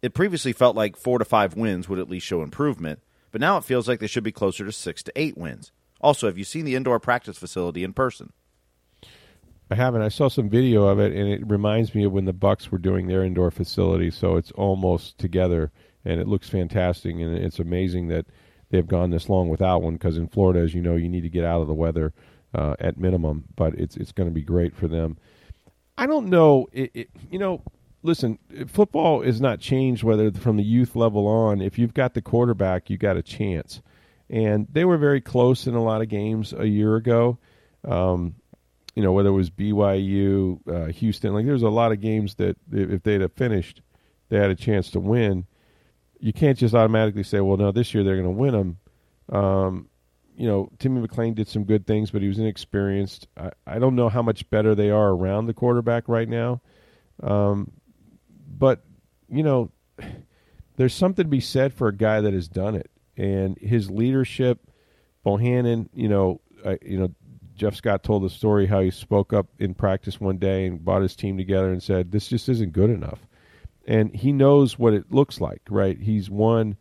It 0.04 0.14
previously 0.14 0.54
felt 0.54 0.76
like 0.76 0.96
four 0.96 1.18
to 1.18 1.26
five 1.26 1.56
wins 1.56 1.90
would 1.90 1.98
at 1.98 2.10
least 2.10 2.28
show 2.28 2.44
improvement, 2.44 3.00
but 3.36 3.42
now 3.42 3.58
it 3.58 3.66
feels 3.66 3.86
like 3.86 4.00
they 4.00 4.08
should 4.08 4.24
be 4.24 4.32
closer 4.32 4.64
to 4.64 4.72
six 4.72 5.04
to 5.04 5.12
eight 5.14 5.38
wins. 5.38 5.74
Also, 6.00 6.28
have 6.28 6.38
you 6.38 6.46
seen 6.46 6.64
the 6.64 6.74
indoor 6.74 7.02
practice 7.02 7.38
facility 7.38 7.84
in 7.84 7.92
person? 7.92 8.32
I 9.70 9.76
haven't. 9.76 10.04
I 10.04 10.08
saw 10.08 10.30
some 10.30 10.48
video 10.48 10.86
of 10.86 11.02
it, 11.02 11.12
and 11.12 11.28
it 11.28 11.46
reminds 11.46 11.94
me 11.94 12.06
of 12.06 12.14
when 12.14 12.24
the 12.24 12.34
Bucs 12.34 12.70
were 12.70 12.78
doing 12.78 13.08
their 13.08 13.26
indoor 13.26 13.52
facility. 13.52 14.10
So 14.10 14.38
it's 14.38 14.52
almost 14.52 15.18
together, 15.18 15.74
and 16.06 16.22
it 16.22 16.30
looks 16.30 16.48
fantastic. 16.48 17.14
And 17.16 17.38
it's 17.38 17.60
amazing 17.60 18.08
that 18.08 18.26
they've 18.70 18.88
gone 18.88 19.10
this 19.10 19.28
long 19.28 19.50
without 19.50 19.82
one. 19.82 19.96
Because 19.96 20.18
in 20.18 20.30
Florida, 20.30 20.62
as 20.62 20.74
you 20.74 20.82
know, 20.82 20.96
you 20.96 21.10
need 21.10 21.24
to 21.24 21.30
get 21.30 21.44
out 21.44 21.60
of 21.60 21.68
the 21.68 21.74
weather 21.74 22.14
uh, 22.54 22.78
at 22.80 22.98
minimum, 22.98 23.44
but 23.58 23.74
it's 23.74 23.98
it's 23.98 24.14
going 24.14 24.30
to 24.30 24.34
be 24.34 24.44
great 24.44 24.74
for 24.74 24.88
them. 24.88 25.18
I 25.98 26.06
don't 26.06 26.28
know. 26.28 26.68
It, 26.72 26.92
it, 26.94 27.10
you 27.30 27.40
know, 27.40 27.64
listen, 28.06 28.38
football 28.68 29.22
is 29.22 29.42
not 29.42 29.60
changed 29.60 30.04
whether 30.04 30.32
from 30.32 30.58
the 30.58 30.64
youth 30.64 30.96
level 30.96 31.28
on. 31.28 31.62
If 31.62 31.78
you've 31.80 31.94
got 31.94 32.14
the 32.14 32.22
quarterback, 32.22 32.90
you 32.90 32.98
got 32.98 33.18
a 33.18 33.24
chance. 33.24 33.82
And 34.30 34.68
they 34.72 34.86
were 34.86 34.98
very 34.98 35.22
close 35.22 35.68
in 35.68 35.76
a 35.76 35.84
lot 35.84 36.02
of 36.02 36.10
games 36.10 36.54
a 36.54 36.68
year 36.68 36.96
ago. 36.96 37.38
Um, 37.84 38.36
you 38.96 39.04
know, 39.04 39.12
whether 39.12 39.30
it 39.30 39.34
was 39.34 39.50
BYU, 39.50 40.60
uh, 40.68 40.92
Houston, 40.92 41.34
like 41.34 41.46
there's 41.46 41.64
a 41.64 41.70
lot 41.70 41.92
of 41.92 42.00
games 42.00 42.36
that 42.36 42.58
if 42.72 43.04
they'd 43.04 43.22
have 43.22 43.34
finished, 43.34 43.82
they 44.30 44.38
had 44.38 44.50
a 44.50 44.56
chance 44.56 44.92
to 44.92 45.00
win. 45.00 45.46
You 46.20 46.32
can't 46.32 46.58
just 46.58 46.74
automatically 46.74 47.24
say, 47.24 47.42
well, 47.42 47.58
no, 47.58 47.72
this 47.72 47.94
year 47.94 48.04
they're 48.04 48.22
going 48.22 48.26
to 48.26 48.32
win 48.32 48.54
them. 48.54 49.38
Um, 49.38 49.90
you 50.38 50.48
know, 50.48 50.70
Timmy 50.80 51.06
McClain 51.06 51.36
did 51.36 51.48
some 51.48 51.64
good 51.64 51.86
things, 51.86 52.12
but 52.12 52.22
he 52.22 52.28
was 52.28 52.40
inexperienced. 52.40 53.28
I, 53.38 53.52
I 53.68 53.80
don't 53.80 53.96
know 53.96 54.10
how 54.10 54.22
much 54.22 54.50
better 54.50 54.76
they 54.76 54.90
are 54.90 55.10
around 55.10 55.46
the 55.46 55.54
quarterback 55.54 56.08
right 56.08 56.28
now. 56.28 56.62
Um, 57.22 57.72
but, 58.58 58.84
you 59.30 59.44
know, 59.44 59.72
there's 60.78 60.94
something 60.94 61.26
to 61.26 61.30
be 61.30 61.40
said 61.40 61.74
for 61.74 61.88
a 61.88 61.96
guy 61.96 62.22
that 62.22 62.34
has 62.34 62.48
done 62.48 62.76
it 62.76 62.90
and 63.18 63.58
his 63.58 63.90
leadership. 63.90 64.60
Bohanon, 65.24 65.90
you 65.94 66.08
know, 66.08 66.42
I, 66.66 66.78
you 66.82 67.00
know, 67.00 67.12
Jeff 67.56 67.76
Scott 67.76 68.04
told 68.04 68.24
the 68.24 68.30
story 68.30 68.68
how 68.68 68.82
he 68.82 68.92
spoke 68.92 69.34
up 69.34 69.48
in 69.60 69.74
practice 69.74 70.20
one 70.20 70.38
day 70.38 70.66
and 70.66 70.84
brought 70.84 71.02
his 71.02 71.16
team 71.16 71.38
together 71.38 71.72
and 71.72 71.82
said, 71.82 72.12
"This 72.12 72.28
just 72.28 72.50
isn't 72.50 72.74
good 72.74 72.90
enough." 72.90 73.20
And 73.88 74.14
he 74.14 74.34
knows 74.34 74.78
what 74.78 74.94
it 74.94 75.12
looks 75.12 75.40
like, 75.40 75.62
right? 75.70 75.98
He's 75.98 76.30
won 76.30 76.76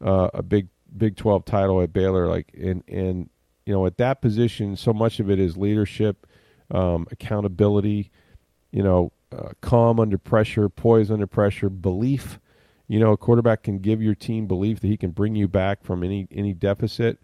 uh, 0.00 0.30
a 0.32 0.42
big 0.42 0.68
Big 0.96 1.16
Twelve 1.16 1.44
title 1.44 1.80
at 1.80 1.92
Baylor, 1.92 2.28
like, 2.28 2.52
and 2.54 2.84
and 2.86 3.30
you 3.66 3.72
know, 3.72 3.86
at 3.86 3.96
that 3.98 4.20
position, 4.20 4.76
so 4.76 4.92
much 4.92 5.20
of 5.20 5.30
it 5.30 5.38
is 5.38 5.56
leadership, 5.56 6.26
um, 6.70 7.06
accountability, 7.10 8.10
you 8.70 8.82
know, 8.82 9.12
uh, 9.32 9.50
calm 9.60 9.98
under 9.98 10.18
pressure, 10.18 10.68
poise 10.68 11.10
under 11.10 11.26
pressure, 11.26 11.68
belief. 11.68 12.38
You 12.88 13.00
know, 13.00 13.12
a 13.12 13.16
quarterback 13.16 13.62
can 13.62 13.78
give 13.78 14.02
your 14.02 14.14
team 14.14 14.46
belief 14.46 14.80
that 14.80 14.88
he 14.88 14.96
can 14.96 15.10
bring 15.10 15.34
you 15.34 15.48
back 15.48 15.82
from 15.82 16.02
any 16.02 16.28
any 16.30 16.52
deficit. 16.52 17.18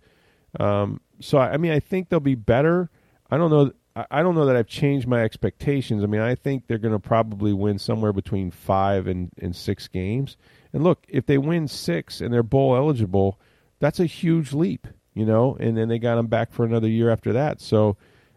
Um, 0.58 1.00
so 1.20 1.38
I 1.38 1.56
mean, 1.56 1.72
I 1.72 1.80
think 1.80 2.08
they'll 2.08 2.20
be 2.20 2.34
better. 2.34 2.90
I 3.30 3.36
don't 3.36 3.50
know. 3.50 3.72
I 4.10 4.22
don't 4.22 4.34
know 4.36 4.46
that 4.46 4.54
I've 4.54 4.68
changed 4.68 5.08
my 5.08 5.22
expectations. 5.24 6.04
I 6.04 6.06
mean, 6.06 6.20
I 6.20 6.36
think 6.36 6.66
they're 6.66 6.78
going 6.78 6.92
to 6.92 7.00
probably 7.00 7.52
win 7.52 7.78
somewhere 7.78 8.12
between 8.12 8.52
five 8.52 9.08
and, 9.08 9.30
and 9.40 9.56
six 9.56 9.88
games. 9.88 10.36
And 10.72 10.84
look, 10.84 11.04
if 11.08 11.26
they 11.26 11.36
win 11.36 11.66
six 11.66 12.20
and 12.20 12.32
they're 12.32 12.44
bowl 12.44 12.76
eligible, 12.76 13.40
that's 13.80 13.98
a 13.98 14.06
huge 14.06 14.52
leap, 14.52 14.86
you 15.14 15.26
know. 15.26 15.56
And 15.58 15.76
then 15.76 15.88
they 15.88 15.98
got 15.98 16.14
them 16.14 16.28
back 16.28 16.52
for 16.52 16.64
another 16.64 16.88
year 16.88 17.10
after 17.10 17.32
that. 17.32 17.60
So, 17.60 17.96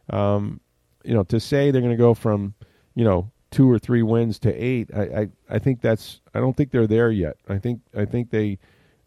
um, 0.09 0.61
you 1.03 1.13
know, 1.13 1.23
to 1.25 1.39
say 1.39 1.69
they're 1.69 1.81
going 1.81 1.93
to 1.93 1.97
go 1.97 2.15
from, 2.15 2.55
you 2.95 3.03
know, 3.03 3.29
two 3.51 3.69
or 3.69 3.77
three 3.77 4.01
wins 4.01 4.39
to 4.39 4.53
eight, 4.53 4.89
I, 4.95 5.01
I, 5.01 5.29
I 5.49 5.59
think 5.59 5.81
that's. 5.81 6.21
I 6.33 6.39
don't 6.39 6.55
think 6.55 6.71
they're 6.71 6.87
there 6.87 7.11
yet. 7.11 7.37
I 7.47 7.57
think 7.57 7.81
I 7.95 8.05
think 8.05 8.31
they, 8.31 8.57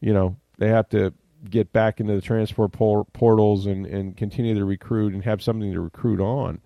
you 0.01 0.13
know, 0.13 0.37
they 0.59 0.69
have 0.69 0.89
to 0.91 1.13
get 1.51 1.73
back 1.73 2.01
into 2.01 2.15
the 2.15 2.21
transfer 2.21 2.69
por- 2.69 3.05
portals 3.07 3.67
and, 3.67 3.87
and 3.87 4.17
continue 4.17 4.55
to 4.55 4.65
recruit 4.65 5.13
and 5.13 5.25
have 5.25 5.43
something 5.43 5.73
to 5.73 5.81
recruit 5.81 6.21
on. 6.21 6.61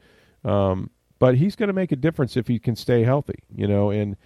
Um, 0.44 0.90
but 1.18 1.36
he's 1.36 1.56
going 1.56 1.68
to 1.68 1.72
make 1.72 1.90
a 1.90 1.96
difference 1.96 2.36
if 2.36 2.46
he 2.46 2.58
can 2.58 2.76
stay 2.76 3.02
healthy, 3.02 3.42
you 3.54 3.66
know. 3.66 3.90
And 3.90 4.16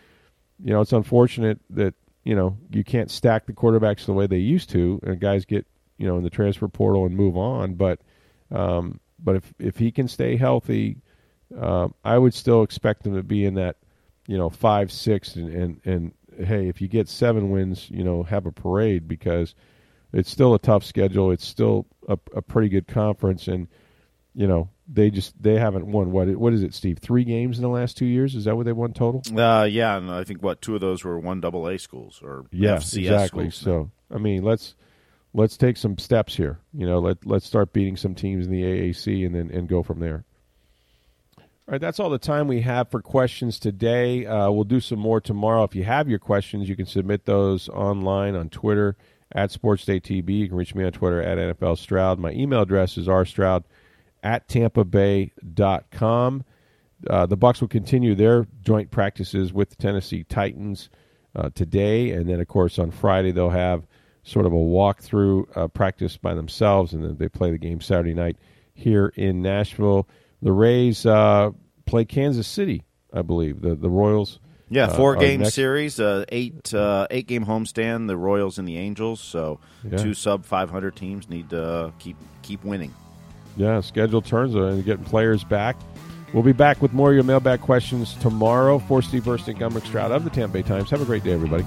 you 0.62 0.72
know, 0.72 0.80
it's 0.80 0.92
unfortunate 0.92 1.60
that 1.70 1.94
you 2.24 2.34
know 2.34 2.56
you 2.70 2.84
can't 2.84 3.10
stack 3.10 3.46
the 3.46 3.52
quarterbacks 3.52 4.06
the 4.06 4.12
way 4.12 4.26
they 4.26 4.38
used 4.38 4.70
to, 4.70 5.00
and 5.02 5.20
guys 5.20 5.44
get 5.44 5.66
you 5.98 6.06
know 6.06 6.16
in 6.16 6.24
the 6.24 6.30
transfer 6.30 6.68
portal 6.68 7.06
and 7.06 7.16
move 7.16 7.36
on. 7.36 7.74
But 7.74 8.00
um, 8.50 9.00
but 9.22 9.36
if 9.36 9.54
if 9.58 9.76
he 9.78 9.90
can 9.90 10.08
stay 10.08 10.36
healthy, 10.36 10.98
uh, 11.58 11.88
I 12.04 12.18
would 12.18 12.34
still 12.34 12.62
expect 12.62 13.02
them 13.02 13.14
to 13.14 13.22
be 13.22 13.44
in 13.44 13.54
that 13.54 13.76
you 14.26 14.38
know 14.38 14.50
five 14.50 14.92
six 14.92 15.36
and 15.36 15.48
and 15.52 15.80
and 15.84 16.12
hey, 16.38 16.68
if 16.68 16.80
you 16.80 16.88
get 16.88 17.08
seven 17.08 17.50
wins, 17.50 17.90
you 17.90 18.04
know, 18.04 18.22
have 18.22 18.46
a 18.46 18.52
parade 18.52 19.08
because 19.08 19.54
it's 20.12 20.30
still 20.30 20.54
a 20.54 20.58
tough 20.58 20.84
schedule. 20.84 21.30
It's 21.30 21.46
still 21.46 21.86
a, 22.08 22.18
a 22.34 22.42
pretty 22.42 22.68
good 22.68 22.86
conference, 22.86 23.48
and 23.48 23.68
you 24.34 24.46
know 24.46 24.68
they 24.88 25.10
just 25.10 25.40
they 25.42 25.58
haven't 25.58 25.86
won 25.86 26.12
what 26.12 26.28
what 26.36 26.52
is 26.52 26.62
it, 26.62 26.74
Steve? 26.74 26.98
Three 26.98 27.24
games 27.24 27.58
in 27.58 27.62
the 27.62 27.68
last 27.68 27.96
two 27.96 28.06
years. 28.06 28.34
Is 28.34 28.44
that 28.44 28.56
what 28.56 28.66
they 28.66 28.72
won 28.72 28.92
total? 28.92 29.22
Uh, 29.36 29.64
yeah, 29.64 29.96
and 29.96 30.10
I 30.10 30.24
think 30.24 30.42
what 30.42 30.60
two 30.62 30.74
of 30.74 30.80
those 30.80 31.04
were 31.04 31.18
one 31.18 31.40
double 31.40 31.66
A 31.68 31.78
schools 31.78 32.20
or 32.22 32.44
FCS 32.44 32.48
schools? 32.48 32.60
yeah, 32.60 32.76
FCS 32.76 32.98
exactly. 32.98 33.50
So 33.50 33.90
I 34.10 34.18
mean, 34.18 34.42
let's 34.42 34.74
let's 35.34 35.56
take 35.56 35.76
some 35.76 35.98
steps 35.98 36.36
here. 36.36 36.58
You 36.74 36.86
know, 36.86 36.98
let 36.98 37.24
let's 37.26 37.46
start 37.46 37.72
beating 37.72 37.96
some 37.96 38.14
teams 38.14 38.46
in 38.46 38.52
the 38.52 38.62
AAC 38.62 39.26
and 39.26 39.34
then 39.34 39.50
and 39.50 39.68
go 39.68 39.82
from 39.82 40.00
there. 40.00 40.24
All 41.68 41.72
right, 41.72 41.81
that's 41.81 42.01
all 42.01 42.11
the 42.11 42.18
time 42.18 42.48
we 42.48 42.62
have 42.62 42.90
for 42.90 43.01
questions 43.01 43.61
today. 43.61 44.27
Uh, 44.27 44.51
we'll 44.51 44.64
do 44.64 44.81
some 44.81 44.98
more 44.98 45.20
tomorrow. 45.20 45.62
If 45.62 45.77
you 45.77 45.85
have 45.85 46.09
your 46.09 46.18
questions, 46.18 46.68
you 46.68 46.75
can 46.75 46.87
submit 46.87 47.25
those 47.25 47.68
online 47.68 48.35
on 48.35 48.48
Twitter 48.48 48.96
at 49.31 49.51
SportsDayTB. 49.51 50.29
You 50.29 50.48
can 50.48 50.57
reach 50.57 50.75
me 50.75 50.85
on 50.85 50.90
Twitter 50.90 51.22
at 51.22 51.38
NFL 51.38 51.79
Stroud. 51.79 52.18
My 52.18 52.33
email 52.33 52.62
address 52.62 52.98
is 52.98 53.07
rstroud 53.07 53.62
at 54.25 54.48
tampabay.com. 54.48 56.44
Uh, 57.09 57.27
the 57.27 57.38
Bucs 57.38 57.61
will 57.61 57.68
continue 57.68 58.16
their 58.16 58.48
joint 58.62 58.90
practices 58.90 59.53
with 59.53 59.70
the 59.70 59.77
Tennessee 59.77 60.25
Titans 60.25 60.90
uh, 61.37 61.51
today, 61.55 62.11
and 62.11 62.29
then, 62.29 62.40
of 62.40 62.48
course, 62.48 62.81
on 62.81 62.90
Friday 62.90 63.31
they'll 63.31 63.51
have 63.51 63.87
sort 64.25 64.46
of 64.46 64.53
a 64.53 64.57
walkthrough 64.57 65.46
uh, 65.57 65.68
practice 65.68 66.16
by 66.16 66.35
themselves, 66.35 66.92
and 66.92 67.05
then 67.05 67.16
they 67.18 67.29
play 67.29 67.53
the 67.53 67.59
game 67.59 67.81
Saturday 67.81 68.14
night 68.14 68.37
here 68.75 69.12
in 69.14 69.42
Nashville. 69.42 70.09
The 70.42 70.52
Rays 70.52 71.07
uh, 71.07 71.50
play 71.87 72.05
Kansas 72.05 72.46
City, 72.48 72.83
I 73.12 73.22
believe. 73.22 73.62
The 73.62 73.74
the 73.76 73.88
Royals 73.88 74.40
Yeah, 74.68 74.87
uh, 74.87 74.96
four 74.96 75.12
are 75.12 75.16
game 75.16 75.44
series, 75.44 76.00
uh, 76.00 76.24
eight 76.31 76.74
uh, 76.74 77.07
eight 77.11 77.26
game 77.28 77.46
homestand. 77.46 78.09
The 78.09 78.16
Royals 78.16 78.59
and 78.59 78.66
the 78.66 78.76
Angels. 78.76 79.20
So 79.20 79.61
Yeah. 79.88 79.98
two 79.98 80.14
sub 80.14 80.44
five 80.44 80.68
hundred 80.70 80.96
teams 80.96 81.31
need 81.31 81.50
to 81.50 81.62
uh, 81.62 81.90
keep 81.98 82.16
keep 82.42 82.64
winning. 82.64 82.92
Yeah, 83.57 83.81
schedule 83.81 84.22
turns 84.22 84.57
uh, 84.57 84.62
and 84.64 84.85
getting 84.85 85.05
players 85.05 85.44
back. 85.44 85.76
We'll 86.33 86.42
be 86.42 86.52
back 86.52 86.81
with 86.81 86.94
more 86.94 87.11
of 87.11 87.14
your 87.14 87.24
mailbag 87.24 87.61
questions 87.61 88.14
tomorrow. 88.14 88.78
For 88.78 89.02
Steve 89.02 89.24
Burstick, 89.24 89.61
I'm 89.61 89.74
Rick 89.74 89.85
Stroud 89.85 90.11
of 90.11 90.24
the 90.24 90.31
Tampa 90.31 90.55
Bay 90.55 90.62
Times. 90.62 90.88
Have 90.90 91.02
a 91.02 91.05
great 91.05 91.22
day, 91.22 91.33
everybody. 91.33 91.66